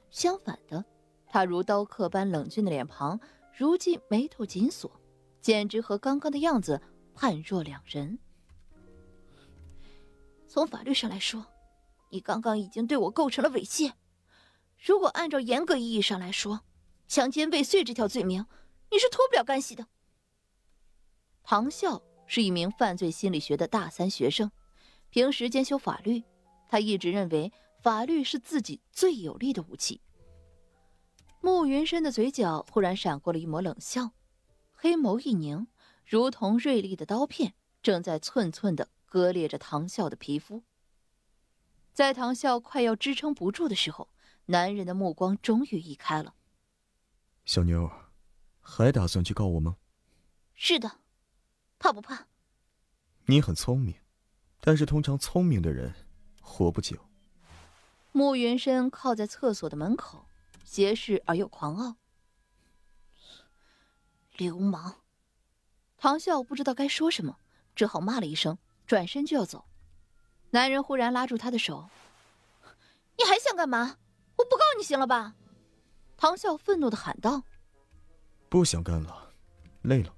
[0.10, 0.84] 相反的，
[1.28, 3.20] 他如刀刻般冷峻的脸庞，
[3.56, 4.90] 如今眉头紧锁，
[5.41, 6.82] 简直和刚刚的样子
[7.14, 8.20] 判若两人。
[10.48, 11.45] 从法律上来说，
[12.10, 13.94] 你刚刚已经对我构成了猥亵；
[14.84, 16.61] 如果按照严格意义上来说，
[17.07, 18.45] 强奸未遂这条罪名，
[18.91, 19.88] 你是脱不了干系的。
[21.44, 24.52] 唐笑是一名犯罪心理学的大三学生，
[25.10, 26.24] 平时兼修法律。
[26.68, 27.52] 他一直认为
[27.82, 30.02] 法律是自己最有力的武器。
[31.41, 34.11] 慕云深的嘴角忽然闪过了一抹冷笑，
[34.81, 35.68] 黑眸一凝，
[36.06, 37.53] 如同锐利的刀片，
[37.84, 40.64] 正在寸寸的割裂着唐笑的皮肤。
[41.93, 44.07] 在唐笑快要支撑不住的时候，
[44.45, 46.34] 男人的目光终于移开了。
[47.43, 47.91] 小妞，
[48.61, 49.76] 还打算去告我吗？
[50.56, 50.99] 是的，
[51.77, 52.27] 怕不怕？
[53.26, 53.95] 你很聪明，
[54.61, 55.93] 但是通常聪明的人。
[56.41, 56.97] 活不久。
[58.14, 60.26] 慕云深靠在厕所的门口，
[60.64, 61.97] 斜视而又狂傲。
[64.40, 64.95] 流氓！
[65.98, 67.38] 唐笑不知道该说什么，
[67.76, 68.57] 只好骂了一声，
[68.88, 69.66] 转身就要走。
[70.52, 71.90] 男人忽然拉住他的手
[73.20, 73.98] ：“你还想干嘛？
[74.38, 75.36] 我不告你行了吧？”
[76.16, 77.44] 唐笑愤怒的喊道
[78.48, 79.34] ：“不想干了，
[79.82, 80.16] 累了。”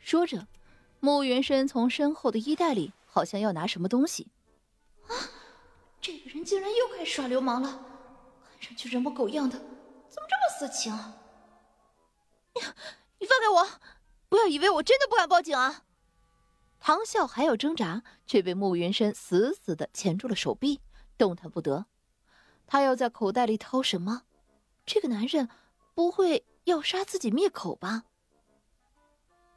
[0.00, 0.48] 说着，
[1.00, 4.28] 慕云深从身后的衣袋里好像要拿什么东西。
[5.06, 5.12] 啊
[6.00, 7.68] 这个人竟然又开始耍流氓了，
[8.58, 10.92] 看上去人模狗样的，怎么这么色情？
[12.54, 12.60] 你
[13.24, 13.80] 你放开我！
[14.28, 15.84] 不要以为我真的不敢报警啊！
[16.78, 20.82] 唐笑还要挣扎，却被慕云深死死的钳住了手臂，
[21.16, 21.86] 动弹不得。
[22.66, 24.24] 他要在口袋里掏什么？
[24.84, 25.48] 这个男人
[25.94, 28.04] 不会要杀自己灭口吧？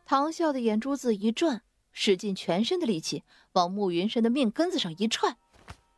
[0.05, 1.61] 唐笑的眼珠子一转，
[1.91, 5.35] 使尽全身的力气往慕云深的命根子上一踹。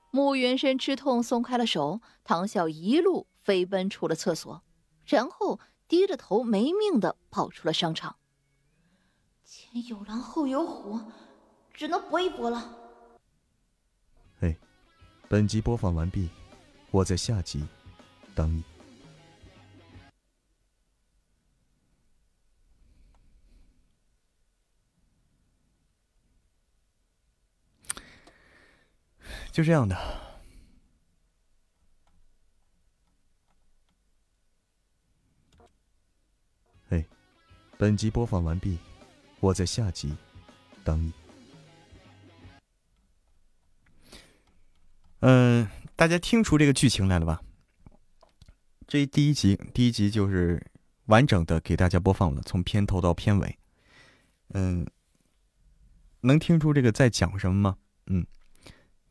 [0.10, 2.02] 慕云深吃痛，松开了手。
[2.24, 4.64] 唐笑一路飞奔出了厕所，
[5.06, 5.60] 然后
[5.90, 8.16] 低着头没命的跑出了商场。
[9.44, 11.02] 前有狼，后有虎，
[11.74, 12.78] 只能搏一搏了。
[14.42, 14.56] 哎，
[15.28, 16.30] 本集播放完毕，
[16.92, 17.68] 我在下集
[18.36, 18.64] 等你。
[29.52, 29.96] 就这样的。
[36.90, 37.06] 哎，
[37.82, 38.78] 本集播放完毕，
[39.40, 40.14] 我在下集
[40.84, 41.14] 等你。
[45.22, 45.66] 嗯，
[45.96, 47.42] 大家听出这个剧情来了吧？
[48.86, 50.62] 这第一集，第一集就是
[51.06, 53.58] 完整的给大家播放了，从片头到片尾。
[54.50, 54.86] 嗯，
[56.20, 57.78] 能听出这个在讲什么吗？
[58.08, 58.28] 嗯。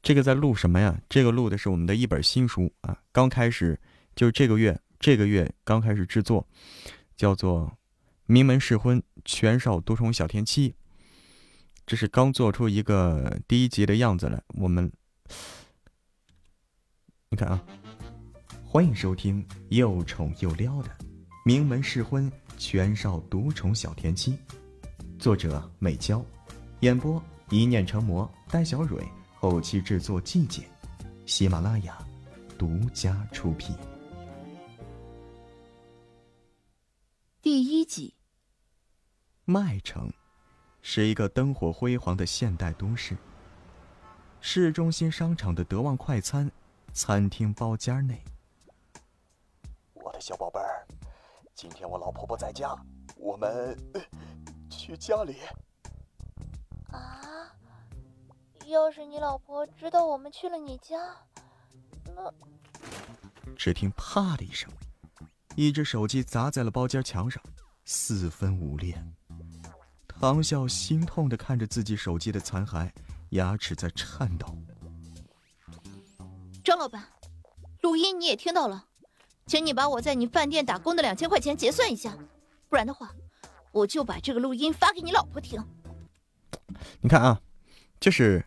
[0.02, 1.00] 这个在录什么呀？
[1.08, 3.80] 这个录的是我们的一本新书啊，刚开始
[4.14, 6.46] 就是这个月，这个月刚开始制作，
[7.16, 7.66] 叫做
[8.30, 10.68] 《名门试婚，全少独宠小天妻》。
[11.86, 14.42] 这是刚做出一个第一集的样子来。
[14.48, 14.92] 我们，
[17.30, 17.64] 你看啊，
[18.62, 20.90] 欢迎收听又宠又撩的
[21.42, 24.32] 《名门试婚，全少独宠小天妻》，
[25.18, 26.22] 作者美娇，
[26.80, 29.02] 演播一念成魔，戴小蕊。
[29.36, 30.68] 后期制作季姐，
[31.24, 31.96] 喜马拉雅
[32.58, 33.74] 独家出品。
[37.40, 38.17] 第一集。
[39.50, 40.12] 麦城
[40.82, 43.16] 是一个灯火辉煌的现代都市。
[44.42, 46.52] 市中心商场的德旺快餐
[46.92, 48.22] 餐厅包间内，
[49.94, 50.86] 我的小宝贝儿，
[51.54, 52.76] 今天我老婆婆在家，
[53.16, 53.74] 我们
[54.68, 55.38] 去家里。
[56.90, 57.50] 啊。
[58.66, 60.98] 要是你老婆知道我们去了你家，
[62.14, 62.30] 那……
[63.56, 64.70] 只听“啪”的一声，
[65.56, 67.42] 一只手机砸在了包间墙上，
[67.86, 69.02] 四分五裂。
[70.20, 72.90] 唐笑心痛的看着自己手机的残骸，
[73.30, 74.46] 牙齿在颤抖。
[76.64, 77.02] 张老板，
[77.82, 78.86] 录音你也听到了，
[79.46, 82.18] 请你把我在你饭店打工的两千块钱结算一下，
[82.68, 83.14] 不然的话，
[83.72, 85.64] 我就把这个录音发给你老婆听。
[87.00, 87.40] 你看啊，
[87.98, 88.44] 就是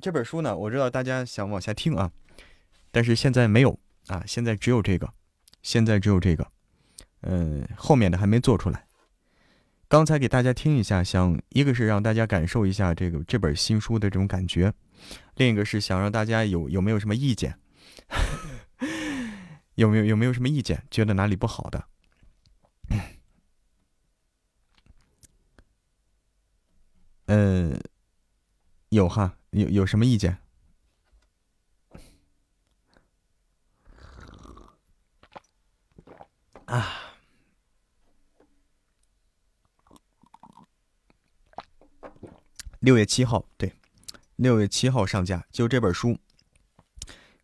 [0.00, 2.10] 这本书呢，我知道大家想往下听啊，
[2.90, 5.12] 但是现在没有啊，现在只有这个，
[5.62, 6.46] 现在只有这个，
[7.22, 8.87] 嗯，后面的还没做出来。
[9.88, 14.74] 刚才给大家听一下，想一个是让大家感受一下这个这本新书的这种感觉，
[15.36, 17.58] 另一个是想让大家有有没有什么意见，
[19.76, 21.88] 有没有有没有什么意见，觉得哪里不好的？
[27.24, 27.78] 呃，
[28.90, 30.36] 有哈，有有什么意见？
[36.66, 37.07] 啊。
[42.80, 43.74] 六月七号，对，
[44.36, 45.44] 六月七号上架。
[45.50, 46.16] 就这本书，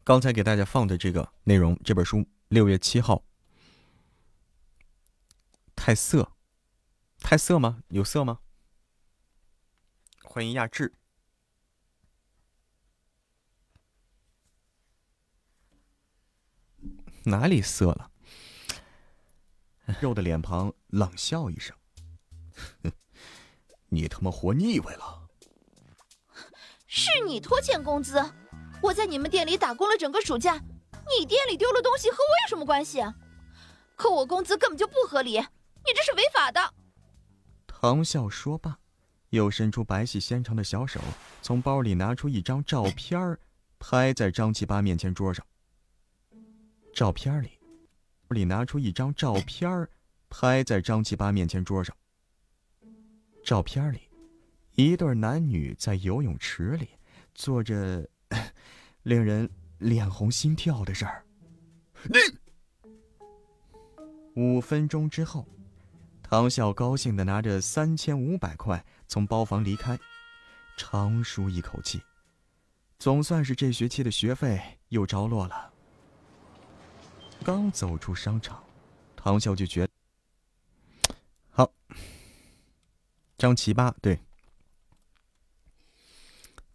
[0.05, 3.25] 刚才给大家放的这个内容，这本书六月七号。
[5.75, 6.33] 太色，
[7.19, 7.83] 太色吗？
[7.89, 8.39] 有色吗？
[10.23, 10.95] 欢迎亚志。
[17.25, 18.13] 哪里色了？
[20.01, 21.77] 肉的脸庞冷笑一声
[23.91, 25.23] ：“你他妈活腻歪了。”
[26.97, 28.25] 是你拖欠工资，
[28.81, 30.63] 我在你们店里打工了整个暑假，
[31.19, 33.03] 你店里丢了东西和我有什么关系？
[33.97, 36.73] 扣我工资根本就不合理，你这是违法的。
[37.67, 38.79] 唐笑说罢，
[39.31, 41.01] 又伸出白皙纤长的小手，
[41.43, 43.37] 从包里拿出一张照片
[43.81, 45.45] 拍在张七八面前桌上。
[46.95, 47.59] 照片里，
[48.29, 49.89] 里拿出一张照片
[50.31, 51.93] 拍在张七八面前桌上。
[53.45, 53.99] 照片里。
[54.77, 56.89] 一对男女在游泳池里
[57.35, 58.09] 做着
[59.05, 59.49] 令人
[59.79, 61.25] 脸红心跳的事儿。
[64.35, 65.47] 五分钟之后，
[66.23, 69.97] 唐笑高兴的拿着三千五百块从包房离开，
[70.77, 72.03] 长舒一口气，
[72.99, 75.73] 总算是这学期的学费又着落了。
[77.45, 78.61] 刚走出商场，
[79.15, 79.89] 唐笑就觉
[81.51, 81.73] 好。
[83.39, 84.19] 张奇八对。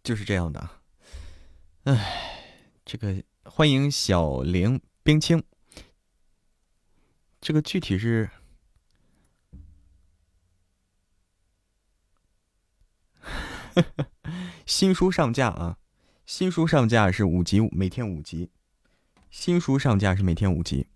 [0.02, 0.70] 就是这样的，
[1.84, 5.42] 哎，这个欢迎小玲冰清，
[7.40, 8.30] 这个具体是。
[14.66, 15.78] 新书上架啊，
[16.26, 18.50] 新书上架是五集，每天五集，
[19.30, 20.88] 新书上架是每天五集，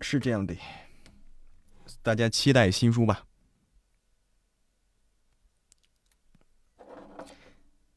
[0.00, 0.54] 是这样的，
[2.02, 3.26] 大家期待新书吧。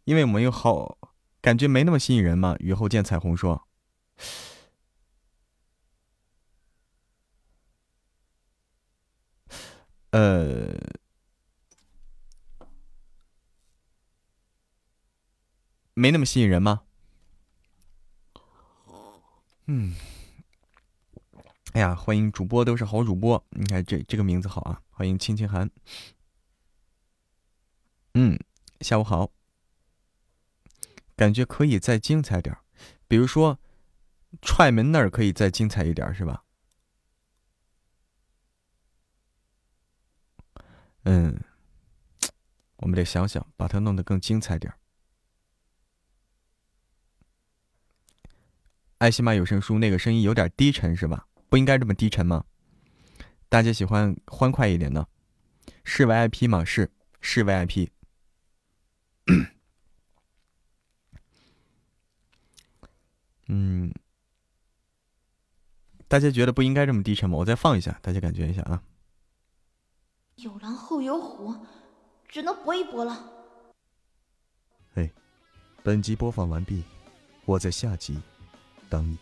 [0.06, 0.98] 因为我们有好
[1.42, 2.56] 感觉没那么吸引人嘛。
[2.60, 3.68] 雨后见彩虹说
[10.12, 10.74] ：“呃，
[15.94, 16.84] 没那么吸引人吗？”
[19.66, 19.96] 嗯，
[21.72, 24.82] 哎呀，欢迎主播都是好主播，你看这这个名字好啊！
[24.90, 25.72] 欢迎青青寒。
[28.14, 28.38] 嗯，
[28.82, 29.32] 下午好。
[31.16, 32.56] 感觉可以再精彩点
[33.08, 33.60] 比如说，
[34.42, 36.44] 踹门那儿可以再精彩一点，是吧？
[41.04, 41.40] 嗯，
[42.78, 44.74] 我们得想想，把它弄得更精彩点
[49.00, 51.28] 爱喜马有声书那个声音有点低沉，是吧？
[51.50, 52.46] 不应该这么低沉吗？
[53.50, 55.08] 大家喜欢欢快一点的，
[55.84, 56.64] 是 VIP 吗？
[56.66, 56.90] 是，
[57.22, 57.90] 是 VIP。
[63.56, 63.94] 嗯，
[66.08, 67.38] 大家觉得不应该这么低沉吗？
[67.38, 68.82] 我再放一下，大家感觉一下啊。
[70.38, 71.56] 有狼后有虎，
[72.28, 73.32] 只能搏一搏了。
[74.96, 75.08] 哎，
[75.84, 76.84] 本集播放完毕，
[77.46, 78.20] 我在下集
[78.90, 79.20] 等你。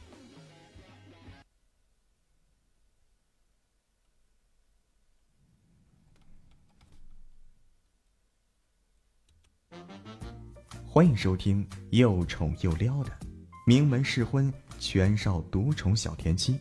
[10.87, 13.30] 欢迎收听又宠又撩的。
[13.63, 16.59] 名门试婚，全少独宠小甜妻，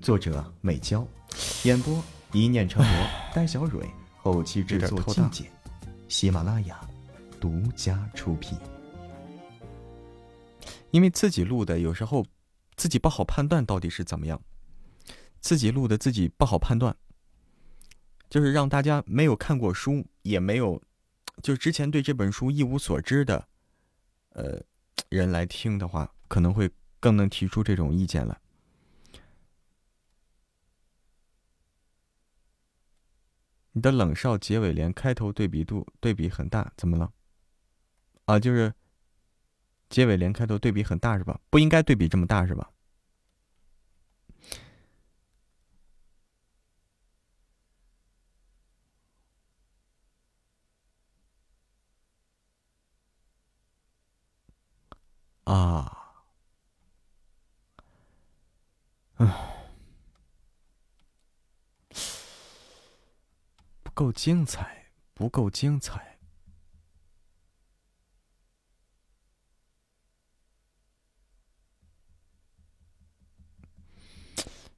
[0.00, 1.06] 作者美娇，
[1.64, 2.00] 演播
[2.30, 3.84] 一念成魔，戴小蕊，
[4.18, 5.50] 后期制作精简，
[6.08, 6.80] 喜马拉雅
[7.40, 8.56] 独家出品。
[10.92, 12.24] 因为自己录的，有时候
[12.76, 14.40] 自己不好判断到底是怎么样，
[15.40, 16.96] 自己录的自己不好判断，
[18.30, 20.80] 就是让大家没有看过书，也没有，
[21.42, 23.48] 就之前对这本书一无所知的，
[24.34, 24.62] 呃。
[25.16, 28.40] 人来听的话，可能会更能提出这种意见来。
[33.72, 37.12] 你的冷少结尾连开头对比度对比很大，怎么了？
[38.26, 38.72] 啊，就是
[39.88, 41.40] 结尾连开头对比很大是吧？
[41.50, 42.70] 不应该对比这么大是吧？
[55.44, 56.24] 啊，
[59.16, 59.76] 唉，
[63.82, 66.18] 不够精彩，不够精彩。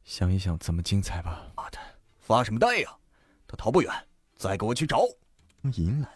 [0.05, 1.53] 想一想怎么精彩吧。
[1.57, 1.79] 妈的，
[2.21, 2.99] 发什么呆呀？
[3.47, 3.93] 他逃不远，
[4.37, 5.03] 再给我去找。
[5.75, 6.09] 迎来，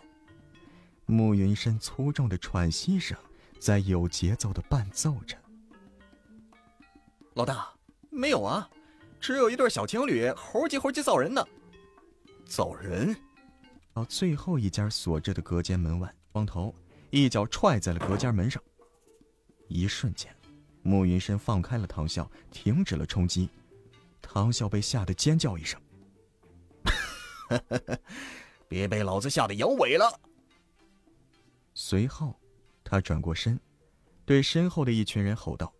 [1.06, 3.18] 慕云深粗重的喘息声。
[3.58, 5.36] 在有节奏的伴奏着。
[7.34, 7.72] 老大，
[8.10, 8.68] 没有啊，
[9.20, 11.46] 只有一对小情侣猴急猴急造人呢。
[12.44, 13.14] 造人？
[13.92, 16.74] 到最后一家锁着的隔间门外，光头
[17.10, 18.62] 一脚踹在了隔间门上。
[19.68, 20.34] 一瞬间，
[20.82, 23.50] 慕云深放开了唐啸，停止了冲击。
[24.22, 25.80] 唐啸被吓得尖叫一声
[28.68, 30.20] ：“别被老子吓得摇尾了！”
[31.74, 32.34] 随后。
[32.90, 33.60] 他转过身，
[34.24, 35.72] 对身后的一群人吼道：“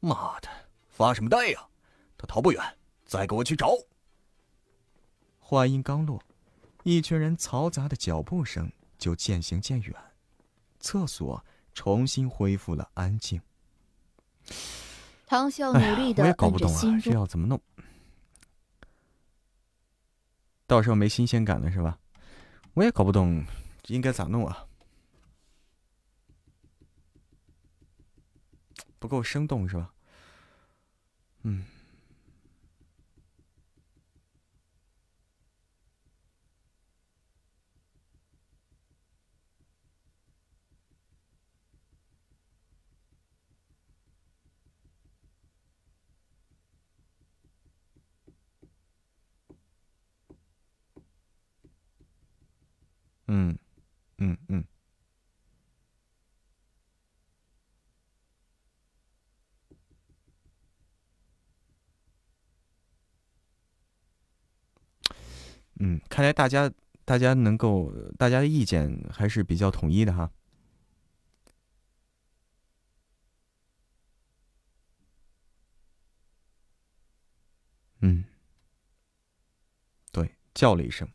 [0.00, 0.48] 妈的，
[0.88, 1.68] 发什么呆呀？
[2.18, 2.60] 他逃不远，
[3.04, 3.70] 再给我去找。”
[5.38, 6.20] 话音刚落，
[6.82, 9.94] 一群人嘈杂的脚步声就渐行渐远，
[10.80, 13.40] 厕所重新恢复了安静。
[15.26, 17.60] 唐笑努力的我也搞不懂啊，这要怎么弄？
[20.66, 21.98] 到时候没新鲜感了是吧？
[22.74, 23.44] 我也搞不懂
[23.86, 24.66] 应该咋弄啊。
[29.04, 29.90] 不够生动是吧？
[31.42, 31.62] 嗯。
[53.28, 53.56] 嗯，
[54.18, 54.64] 嗯嗯。
[65.80, 66.70] 嗯，看来大家
[67.04, 70.30] 大家能够，大家的意见还是比较统一的哈。
[78.00, 78.24] 嗯，
[80.12, 81.08] 对，叫了一声。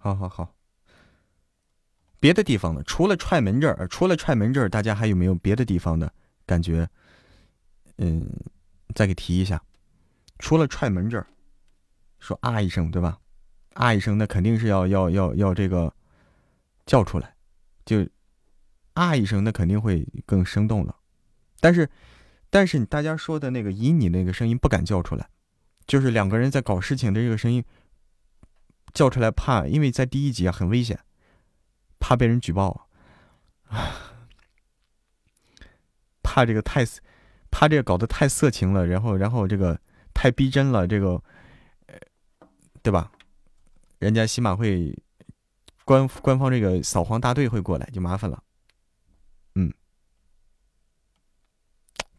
[0.00, 0.54] 好好好，
[2.28, 2.82] 别的地方呢？
[2.84, 6.12] 除了踹门这儿，除了踹门这儿，大家还有没有别的地方的
[6.44, 6.86] 感觉？
[7.96, 8.28] 嗯，
[8.94, 9.58] 再给提一下，
[10.38, 11.26] 除了踹门这儿，
[12.18, 13.18] 说啊一声，对吧？
[13.72, 15.90] 啊一声，那肯定是要要要要这个
[16.84, 17.34] 叫出来，
[17.86, 18.06] 就
[18.92, 20.94] 啊一声，那肯定会更生动了。
[21.60, 21.88] 但是，
[22.50, 25.30] 但是大家说的那个以你那个声音不敢叫出来，
[25.86, 27.64] 就是两个人在搞事情的这个声音。
[28.92, 30.98] 叫出来怕，因为在第一集啊很危险，
[31.98, 32.88] 怕被人举报，
[33.68, 34.16] 啊
[36.22, 36.84] 怕这个太，
[37.50, 39.80] 怕这个搞得太色情了，然后然后这个
[40.12, 41.22] 太逼真了，这个，
[42.82, 43.10] 对吧？
[43.98, 44.96] 人家起码会
[45.84, 48.42] 官官方这个扫黄大队会过来，就麻烦了。
[49.54, 49.72] 嗯，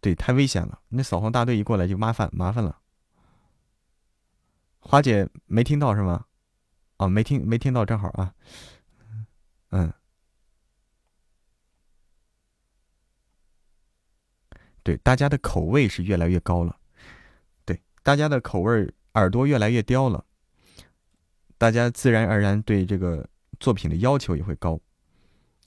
[0.02, 2.80] 对，太危险了，那扫黄大队一过来就麻烦麻烦了。
[4.80, 6.26] 华姐没听到是吗？
[6.98, 8.34] 哦，没听没听到，正好啊，
[9.70, 9.94] 嗯，
[14.84, 16.80] 对，大家的口味是越来越高了，
[17.66, 20.26] 对，大家的口味耳朵越来越刁了，
[21.58, 23.30] 大家自然而然对这个
[23.60, 24.80] 作品的要求也会高，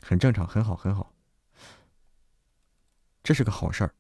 [0.01, 1.15] 很正常，很好，很好，
[3.23, 3.95] 这是个好事儿。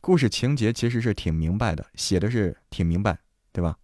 [0.00, 3.18] 故事情节其实是挺明白的，写的是挺明白。
[3.54, 3.78] 对吧？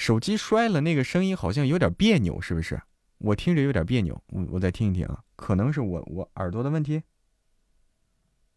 [0.00, 2.80] 手机摔了，那个声音好像有点别扭，是不是？
[3.18, 7.02] 我听着有点别扭，我我再听一听啊，可能是我我耳朵的问题，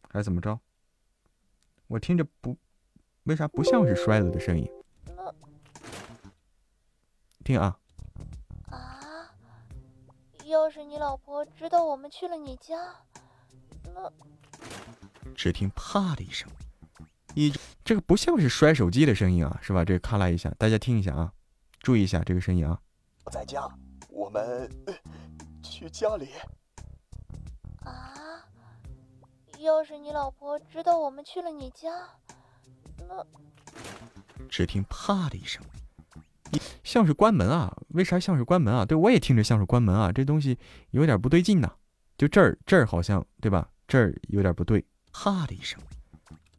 [0.07, 0.57] 还是怎么着？
[1.87, 2.57] 我听着不，
[3.23, 4.65] 为啥不像是摔了的声音？
[7.43, 7.77] 听啊！
[8.69, 9.35] 啊！
[10.45, 12.95] 要是你老婆知道我们去了你家，
[13.93, 14.09] 那……
[15.35, 16.49] 只听啪的一声，
[17.35, 17.53] 一
[17.83, 19.83] 这个不像是摔手机的声音啊，是吧？
[19.83, 21.33] 这咔啦一下，大家听一下啊，
[21.81, 22.79] 注意一下这个声音啊。
[23.25, 23.61] 我在家，
[24.09, 24.69] 我们
[25.61, 26.29] 去家里。
[27.83, 28.13] 啊！
[29.59, 31.89] 要是你老婆知道我们去了你家，
[32.99, 33.25] 那……
[34.49, 35.61] 只听啪的一声。
[36.83, 37.75] 像是关门啊？
[37.89, 38.85] 为啥像是关门啊？
[38.85, 40.57] 对我也听着像是关门啊，这东西
[40.91, 41.73] 有点不对劲呐。
[42.17, 43.69] 就这儿，这儿好像对吧？
[43.87, 44.85] 这儿有点不对。
[45.11, 45.79] 啪的一声，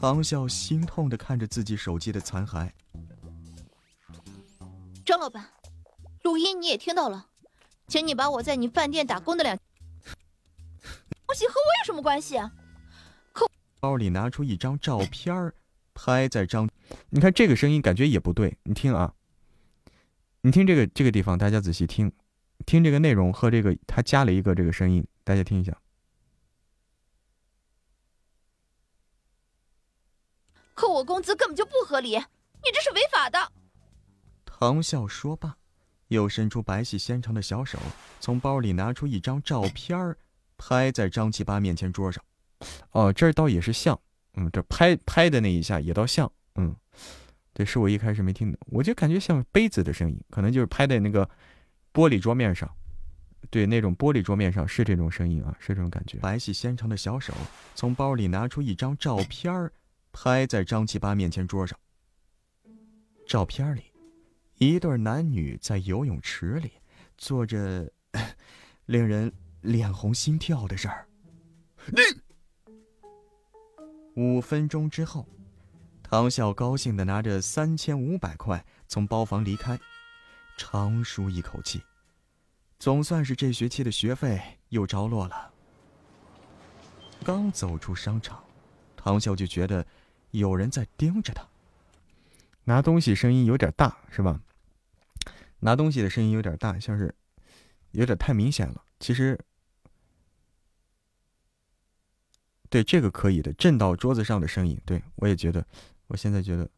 [0.05, 2.71] 王笑心痛的看着自己手机的残骸。
[5.05, 5.49] 张老板，
[6.23, 7.27] 录音你也听到了，
[7.87, 12.53] 请你把我在你饭店打工的两东西和我有什么关系啊？
[13.33, 13.47] 可
[13.81, 15.53] 包里拿出一张照片
[15.95, 16.69] 拍在张，
[17.11, 19.15] 你看这个声音感觉也不对，你听啊。
[20.43, 22.13] 你听这个这个地方，大家仔细听，
[22.67, 25.75] 听这个内容和这个他加了一个这个声音，大家听一下。
[30.75, 33.53] 扣我工资根本就不合理，你这是违法的。
[34.45, 35.57] 唐笑说罢，
[36.09, 37.79] 又伸出白皙纤长的小手，
[38.21, 40.17] 从包里拿出一张照片儿
[40.57, 42.23] 拍在张七八面前桌上。
[42.91, 43.99] 哦，这倒也是像，
[44.35, 46.75] 嗯，这拍拍的那一下也倒像，嗯。
[47.53, 51.25] 对，是我一开始没听懂，我就感觉像杯子的声音，可能就是拍在那个
[51.93, 52.69] 玻璃桌面上。
[53.49, 56.19] 对，那种玻璃桌面上是这种声音啊，是这种感觉。
[56.19, 57.33] 白皙纤长的小手
[57.77, 59.73] 从包里拿出一张照片儿
[60.15, 61.79] 拍在张七八面前桌上。
[63.27, 63.83] 照片里，
[64.59, 66.71] 一对男女在游泳池里
[67.19, 67.93] 做着
[68.87, 69.31] 令人
[69.61, 71.07] 脸红心跳的事儿。
[74.15, 75.27] 五分钟之后。
[76.07, 79.77] 唐笑高兴的拿着三千五百块从包房离开，
[80.57, 81.83] 长舒一口气，
[82.79, 85.53] 总算是这学期的学费又着落了。
[87.25, 88.45] 刚走出商场，
[88.95, 89.85] 唐笑就觉得
[90.39, 91.47] 有人在盯着他。
[92.65, 94.41] 拿东西声音有点大，是吧？
[95.61, 97.15] 拿东西的声音有点大，像是
[97.93, 98.83] 有点太明显了。
[98.99, 99.39] 其实，
[102.69, 105.65] 对这个可以的，震到桌子上的声音，对我也觉得。
[106.09, 106.69] 我现在觉得，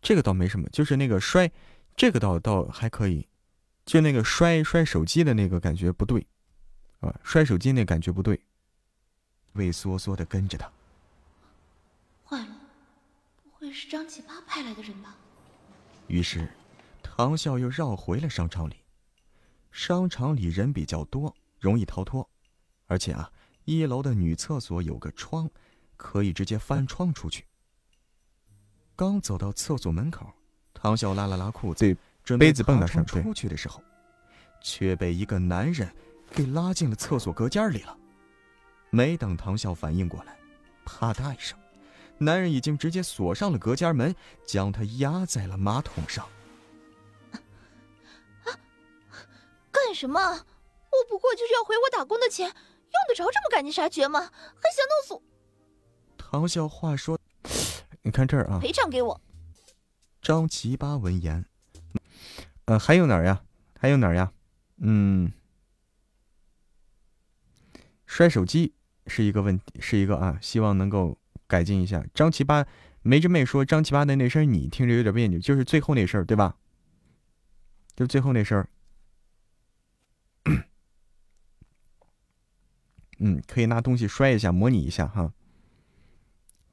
[0.00, 1.50] 这个倒没什么，就是那个摔，
[1.96, 3.26] 这个倒倒还可以，
[3.84, 6.26] 就那个摔摔手机的那个感觉不对，
[7.00, 8.40] 啊，摔手机那感觉不对，
[9.54, 10.70] 畏缩缩的跟着他。
[12.24, 12.56] 坏了，
[13.74, 15.16] 是张启八派来的人吧？
[16.06, 16.48] 于是，
[17.02, 18.76] 唐笑又绕回了商场里。
[19.72, 22.28] 商场里人比较多，容易逃脱，
[22.86, 23.30] 而且啊，
[23.64, 25.50] 一楼的女厕所有个窗，
[25.96, 27.44] 可以直接翻窗出去。
[28.94, 30.32] 刚走到厕所门口，
[30.72, 33.82] 唐笑拉了拉裤子，准备爬窗出去的时候，
[34.62, 35.92] 却被一个男人
[36.30, 37.98] 给拉进了厕所隔间里了。
[38.90, 40.36] 没等唐笑反应过来，
[40.84, 41.58] 啪嗒一声，
[42.24, 44.14] 男人已经直接锁上了隔间门，
[44.44, 46.26] 将他压在了马桶上。
[48.44, 48.48] 啊！
[49.70, 50.20] 干什么？
[50.20, 54.20] 我不过就是要回我打工的钱，用得着这么赶尽杀绝吗？
[54.20, 55.22] 还想弄死我？
[56.16, 57.18] 唐笑话说。
[58.02, 59.20] 你看这儿啊，赔偿给我。
[60.20, 61.46] 张奇八闻言，
[62.66, 63.42] 呃，还有哪儿呀？
[63.78, 64.32] 还有哪儿呀？
[64.76, 65.32] 嗯，
[68.06, 68.74] 摔手机
[69.06, 72.04] 是一个问题，是一个啊，希望能够改进一下。
[72.14, 72.66] 张奇八，
[73.02, 76.56] 梅之妹说张奇八的那声你听着有点别扭，就是最后那事儿对吧？
[77.96, 78.68] 就最后那事儿。
[83.18, 85.32] 嗯，可以拿东西摔一下，模拟一下哈。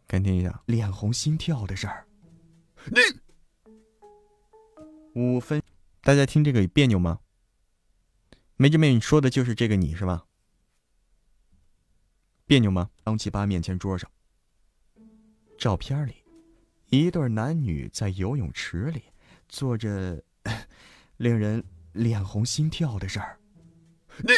[0.07, 2.07] 感听一下，脸红心跳的事儿。
[2.85, 2.99] 你
[5.13, 5.61] 五分，
[6.01, 7.19] 大家听这个别扭吗？
[8.55, 10.25] 梅姐妹，你说的就是这个你是吧？
[12.45, 12.89] 别扭吗？
[13.05, 14.09] 张奇八面前桌上，
[15.61, 16.15] 照片里，
[16.87, 19.03] 一对男女在游泳池里
[19.47, 20.19] 做着
[21.17, 23.39] 令人脸红心跳的事儿。
[24.17, 24.33] 你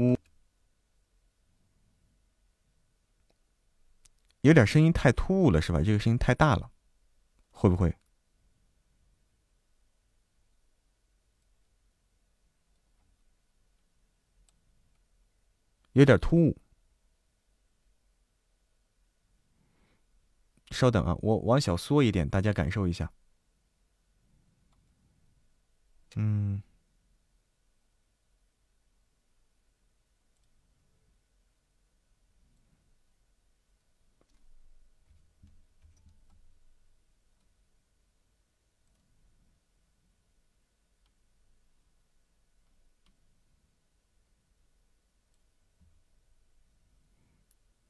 [0.00, 0.16] 五。
[4.42, 5.82] 有点声音太突兀了，是吧？
[5.82, 6.70] 这个声音太大了，
[7.50, 7.92] 会不会
[15.94, 16.56] 有点突兀？
[20.70, 23.10] 稍等啊，我往小缩一点，大家感受一下。
[26.16, 26.62] 嗯。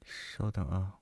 [0.04, 0.99] 稍等啊。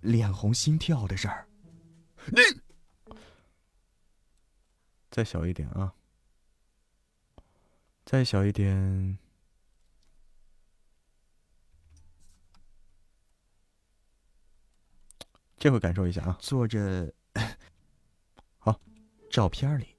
[0.00, 1.46] 脸红心跳的事儿，
[2.26, 2.40] 你
[5.10, 5.92] 再小一点啊，
[8.04, 9.18] 再小一点，
[15.56, 16.38] 这回感受一下啊。
[16.40, 17.12] 坐着，
[18.58, 18.80] 好，
[19.30, 19.96] 照片里，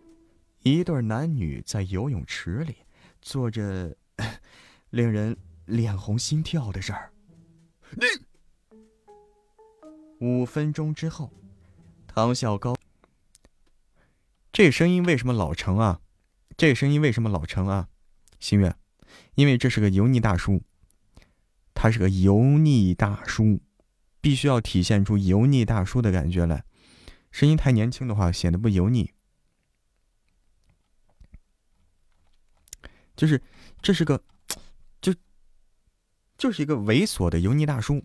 [0.63, 2.77] 一对男女在游泳池里
[3.21, 3.93] 做着
[4.89, 7.11] 令人脸红心跳的事儿。
[7.91, 8.28] 你。
[10.19, 11.31] 五分钟之后，
[12.05, 12.75] 唐小高，
[14.51, 16.01] 这声音为什么老成啊？
[16.57, 17.87] 这声音为什么老成啊？
[18.37, 18.75] 心愿，
[19.35, 20.61] 因为这是个油腻大叔，
[21.73, 23.61] 他是个油腻大叔，
[24.19, 26.65] 必须要体现出油腻大叔的感觉来。
[27.31, 29.13] 声音太年轻的话，显得不油腻。
[33.15, 33.41] 就是
[33.81, 34.21] 这是个，
[34.99, 35.15] 就
[36.37, 38.03] 就是一个猥琐的油腻大叔。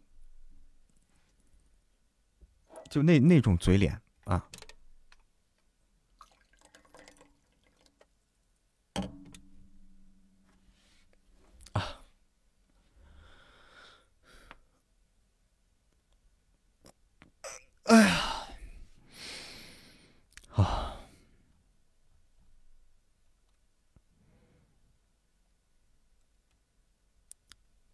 [2.94, 4.48] 就那那种嘴脸啊，
[11.72, 12.04] 啊，
[17.82, 18.46] 哎呀，
[20.52, 20.96] 啊，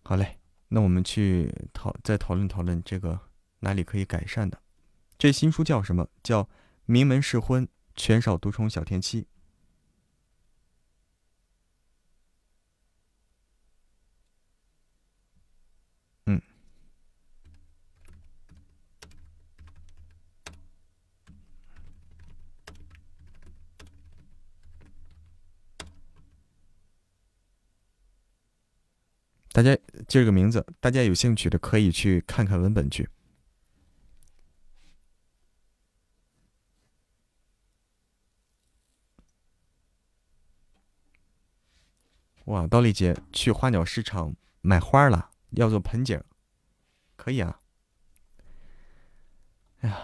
[0.02, 3.18] 好嘞，那我们去讨再讨论讨论这个
[3.60, 4.60] 哪里可以改善的。
[5.20, 6.09] 这新书叫什么？
[6.22, 6.44] 叫
[6.86, 9.22] 《名门试婚，全少独宠小天妻》。
[16.24, 16.40] 嗯，
[29.52, 29.76] 大家
[30.09, 33.10] 这个名字，大家有兴趣的可以去看看文本去。
[42.46, 46.20] 哇，刀丽姐去花鸟市场买花了，要做盆景，
[47.16, 47.60] 可以啊。
[49.80, 49.98] 哎呀，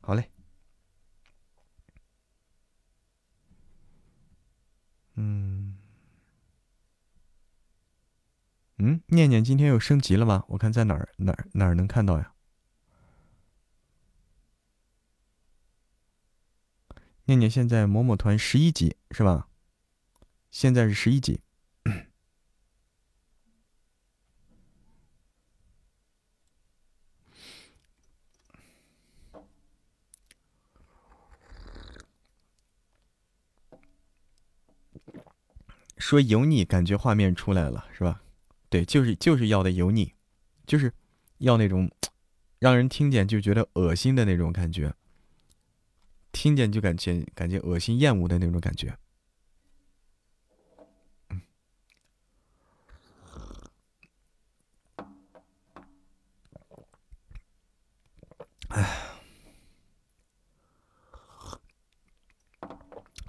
[0.00, 0.30] 好嘞。
[5.16, 5.78] 嗯，
[8.78, 10.44] 嗯，念念今天又升级了吗？
[10.48, 12.33] 我看在哪儿哪儿哪儿能看到呀？
[17.26, 19.48] 念念现在某某团十一级是吧？
[20.50, 21.40] 现在是十一级。
[35.96, 38.20] 说油腻，感觉画面出来了是吧？
[38.68, 40.12] 对，就是就是要的油腻，
[40.66, 40.92] 就是
[41.38, 41.90] 要那种
[42.58, 44.94] 让人听见就觉得恶心的那种感觉。
[46.34, 48.98] 听见就感觉感觉恶心厌恶的那种感觉，
[58.68, 58.84] 哎，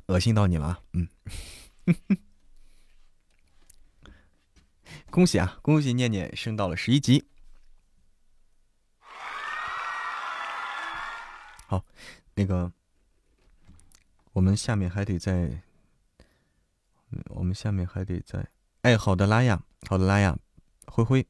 [0.07, 1.07] 恶心到你了，嗯，
[5.11, 7.23] 恭喜啊，恭喜念念升到了十一级，
[11.68, 11.86] 好，
[12.34, 12.73] 那个。
[14.36, 15.64] 我们下面还得再，
[17.30, 18.45] 我们下面还得再，
[18.82, 20.38] 哎，好的，拉雅，好的，拉雅，
[20.88, 21.26] 灰灰，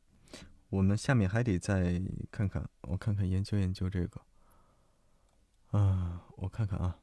[0.70, 2.02] 我们下面还得再
[2.32, 4.22] 看看，我看看研究研究这个，
[5.70, 6.98] 啊，我看看啊。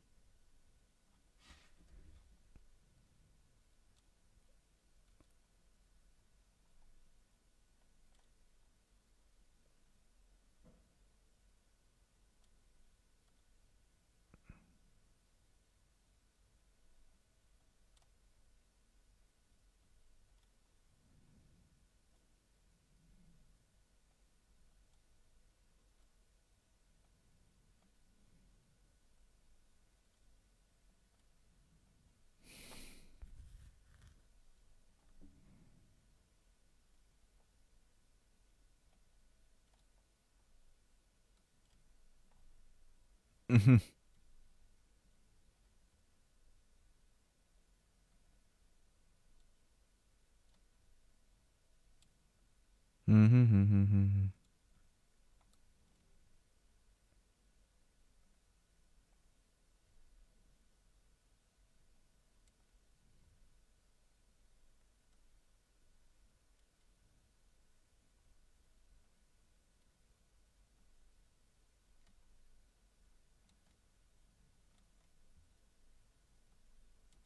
[53.06, 54.31] 嗯哼。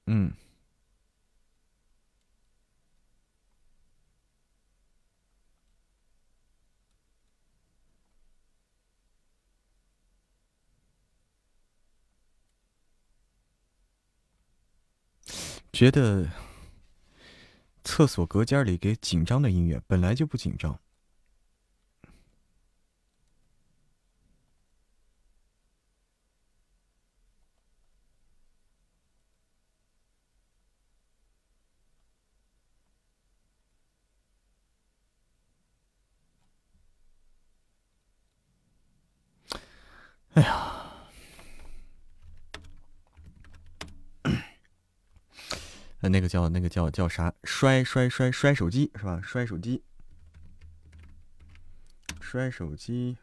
[0.06, 0.32] 嗯。
[15.76, 16.26] 觉得
[17.84, 20.80] 厕所隔间里给紧张的音乐本来就不紧张。
[46.08, 47.32] 那个叫那个叫叫啥？
[47.44, 49.20] 摔摔摔摔手机是吧？
[49.22, 49.82] 摔手机，
[52.20, 53.16] 摔手机。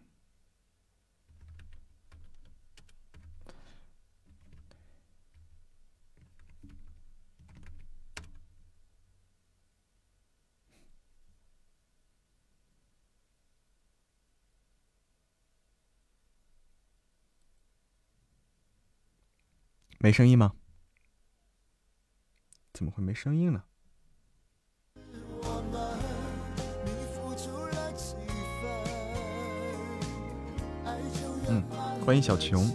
[20.00, 20.54] 没声音吗？
[22.74, 23.62] 怎么会没声音呢？
[31.48, 31.64] 嗯，
[32.04, 32.68] 欢迎小琼。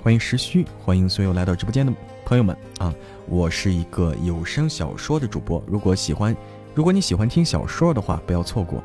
[0.00, 1.92] 欢迎时虚，欢迎所有来到直播间的
[2.24, 2.94] 朋友们啊！
[3.26, 6.34] 我是一个有声小说的主播，如果喜欢，
[6.74, 8.82] 如果你喜欢听小说的话，不要错过。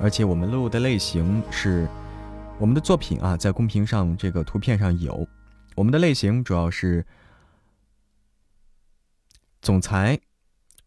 [0.00, 1.88] 而且我们录的类型是
[2.58, 5.26] 我们的作品啊，在公屏上这个图片上有。
[5.74, 7.06] 我们的类型主要是
[9.62, 10.20] 总裁，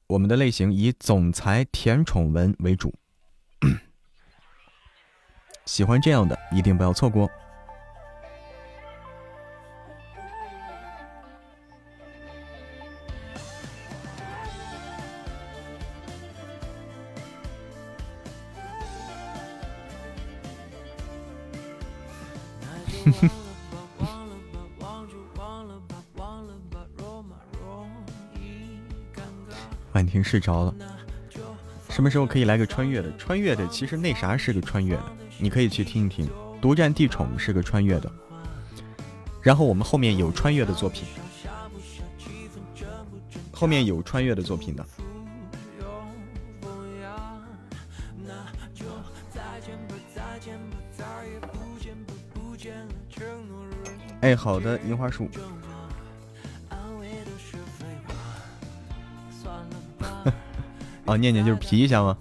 [0.07, 2.93] 我们的类型以总裁甜宠文为主。
[5.65, 7.27] 喜欢这样的，一定不要错过。
[30.35, 30.75] 睡着了，
[31.89, 33.09] 什么时候可以来个穿越的？
[33.15, 35.03] 穿越的其实那啥是个穿越的，
[35.39, 36.27] 你可以去听一听。
[36.61, 38.11] 独占地宠是个穿越的，
[39.41, 41.07] 然后我们后面有穿越的作品，
[43.53, 44.85] 后面有穿越的作品的。
[54.19, 55.29] 哎，好的，樱花树。
[61.05, 62.17] 哦，念念就是皮一下吗？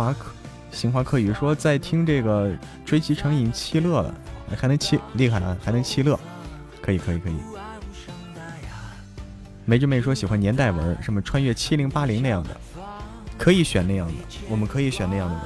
[0.00, 0.30] 华可
[0.72, 2.50] 星华客语说在听这个
[2.86, 4.14] 追妻成瘾七乐了，
[4.56, 6.18] 还能七厉害啊，还能七乐，
[6.80, 7.34] 可以可以可以。
[9.66, 12.50] 梅之妹说喜欢年代文，什么穿越七零八零那样的，
[13.36, 14.14] 可以选那样的，
[14.48, 15.44] 我们可以选那样的文。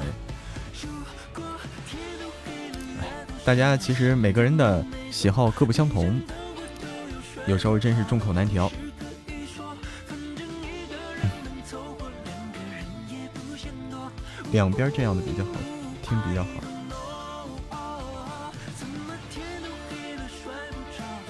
[3.45, 6.21] 大家其实每个人的喜好各不相同，
[7.47, 8.71] 有时候真是众口难调。
[14.55, 15.51] 两边这样的比较好
[16.01, 16.51] 听，比较好。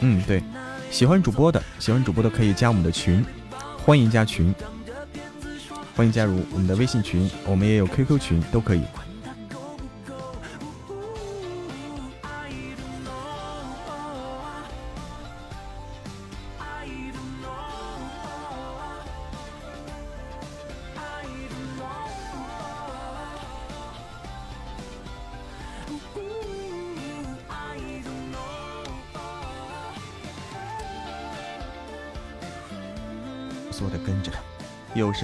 [0.01, 0.43] 嗯，对，
[0.91, 3.25] 喜欢主播的，喜欢主播的可以加我们的群，
[3.83, 4.55] 欢迎加群，
[5.97, 8.83] 欢迎加入我们的微信群，我们也有 QQ 群，都可以。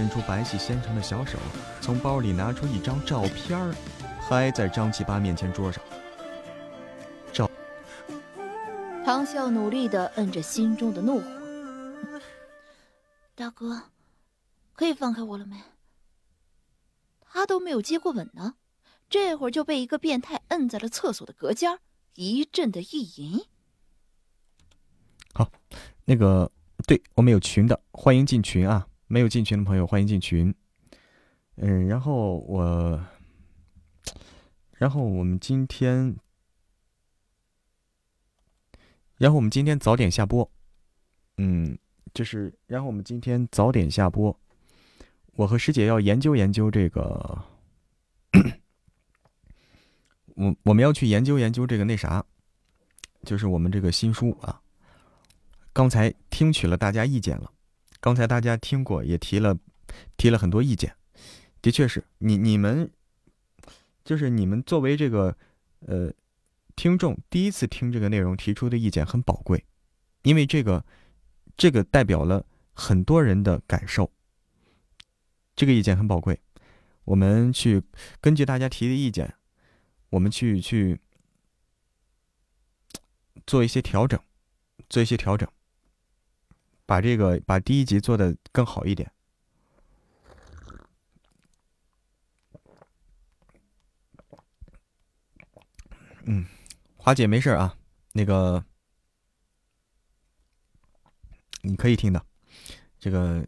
[0.01, 1.39] 伸出白皙纤长的小手，
[1.82, 3.74] 从包里拿出一张照片儿，
[4.18, 5.85] 拍在张七八面前桌上。
[7.35, 7.51] 照。
[9.05, 12.20] 唐笑努力地摁着心中的怒火。
[13.35, 13.82] 大哥，
[14.72, 15.60] 可以放开我了没？
[17.20, 18.55] 他都没有接过吻呢，
[19.10, 21.78] 这会儿就被一个变态摁在了厕所的隔间
[22.14, 23.44] 一阵的意淫。
[25.35, 25.52] 好，
[26.06, 26.51] 那个，
[26.86, 28.86] 对我们有群的，欢迎进群啊。
[29.12, 30.55] 没有进群的朋友，欢迎进群。
[31.57, 33.05] 嗯，然后我，
[34.70, 36.16] 然后我们今天，
[39.16, 40.49] 然后我们今天早点下播。
[41.39, 41.77] 嗯，
[42.15, 44.39] 就是，然后我们今天早点下播。
[45.32, 47.45] 我和师姐要研究研究这个，
[50.37, 52.24] 我我们要去研究研究这个那啥，
[53.24, 54.62] 就是我们这个新书啊。
[55.73, 57.53] 刚才听取了大家意见了。
[58.01, 59.59] 刚才大家听过，也提了，
[60.16, 60.97] 提了很多意见。
[61.62, 62.90] 的确是你你们，
[64.02, 65.36] 就是你们作为这个
[65.81, 66.10] 呃
[66.74, 69.64] 听众，第一次听这个内容提出的意见很宝贵，
[70.22, 70.85] 因为这个
[71.59, 74.10] 这个代表了很多人的感受。
[75.55, 76.40] 这个意见很宝贵，
[77.05, 77.82] 我们去
[78.22, 79.35] 根据大家提的意见，
[80.09, 80.98] 我们去去
[83.47, 84.18] 做一些调整，
[84.89, 85.47] 做一些调整。
[86.90, 89.12] 把这个把第一集做的更好一点。
[96.24, 96.44] 嗯，
[96.96, 97.78] 华姐没事啊，
[98.10, 98.64] 那个
[101.60, 102.26] 你可以听的，
[102.98, 103.46] 这个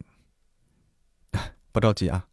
[1.73, 2.29] 不着急啊，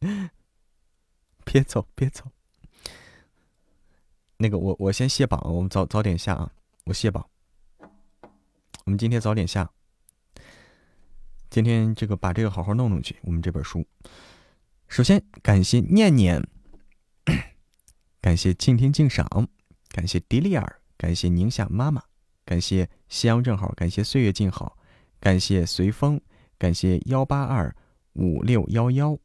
[1.46, 2.30] 别走别走，
[4.36, 6.52] 那个我我先卸榜，我们早早点下啊。
[6.86, 7.28] 我谢宝。
[8.84, 9.68] 我们今天早点下。
[11.50, 13.16] 今天这个把这个好好弄弄去。
[13.22, 13.84] 我们这本书，
[14.86, 16.40] 首先感谢念念，
[18.20, 19.48] 感谢静听静赏，
[19.88, 22.04] 感谢迪丽尔，感谢宁夏妈妈，
[22.44, 24.78] 感谢夕阳正好，感谢岁月静好，
[25.18, 26.20] 感谢随风，
[26.56, 27.74] 感谢幺八二
[28.12, 29.18] 五六幺幺，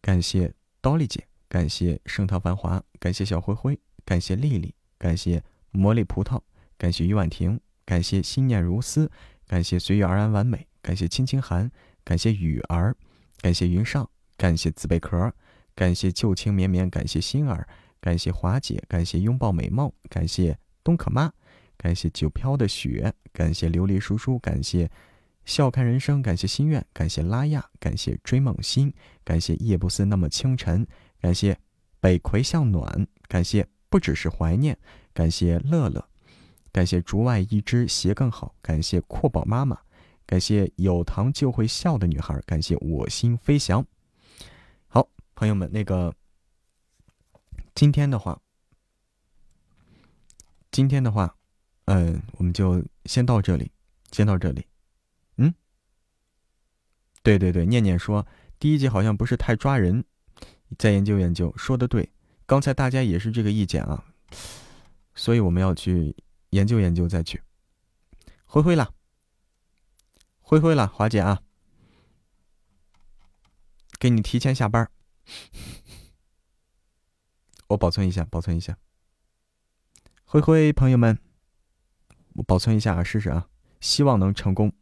[0.00, 6.40] 感谢刀丽姐，感谢盛唐繁华，感谢小灰灰，感谢丽丽，感谢魔力葡萄。
[6.82, 9.08] 感谢于婉婷，感谢心念如丝，
[9.46, 11.70] 感谢随遇而安完美，感谢青青寒，
[12.02, 12.92] 感谢雨儿，
[13.40, 15.32] 感谢云上，感谢紫贝壳，
[15.76, 17.68] 感谢旧情绵绵，感谢心儿，
[18.00, 21.32] 感谢华姐，感谢拥抱美貌，感谢东可妈，
[21.76, 24.90] 感谢九飘的雪，感谢琉璃叔叔，感谢
[25.44, 28.92] 笑看人生，感谢心愿，感谢拉亚，感谢追梦心，
[29.22, 30.84] 感谢夜不思那么清晨，
[31.20, 31.56] 感谢
[32.00, 34.76] 北葵向暖，感谢不只是怀念，
[35.14, 36.08] 感谢乐乐。
[36.72, 39.78] 感谢竹外一只鞋更好，感谢阔宝妈妈，
[40.24, 43.86] 感谢有糖就会笑的女孩，感谢我心飞翔。
[44.88, 46.14] 好，朋友们，那个
[47.74, 48.40] 今天的话，
[50.70, 51.36] 今天的话，
[51.84, 53.70] 嗯，我们就先到这里，
[54.10, 54.66] 先到这里。
[55.36, 55.52] 嗯，
[57.22, 58.26] 对对对，念念说
[58.58, 60.02] 第一集好像不是太抓人，
[60.78, 62.08] 再研究研究，说的对，
[62.46, 64.02] 刚才大家也是这个意见啊，
[65.14, 66.16] 所以我们要去。
[66.52, 67.42] 研究研究再去，
[68.44, 68.92] 灰灰啦，
[70.40, 71.42] 灰灰啦，华姐啊，
[73.98, 74.90] 给你提前下班，
[77.68, 78.76] 我保存一下，保存一下，
[80.24, 81.18] 灰灰朋友们，
[82.34, 83.48] 我保存一下啊，试试啊，
[83.80, 84.74] 希望能成功。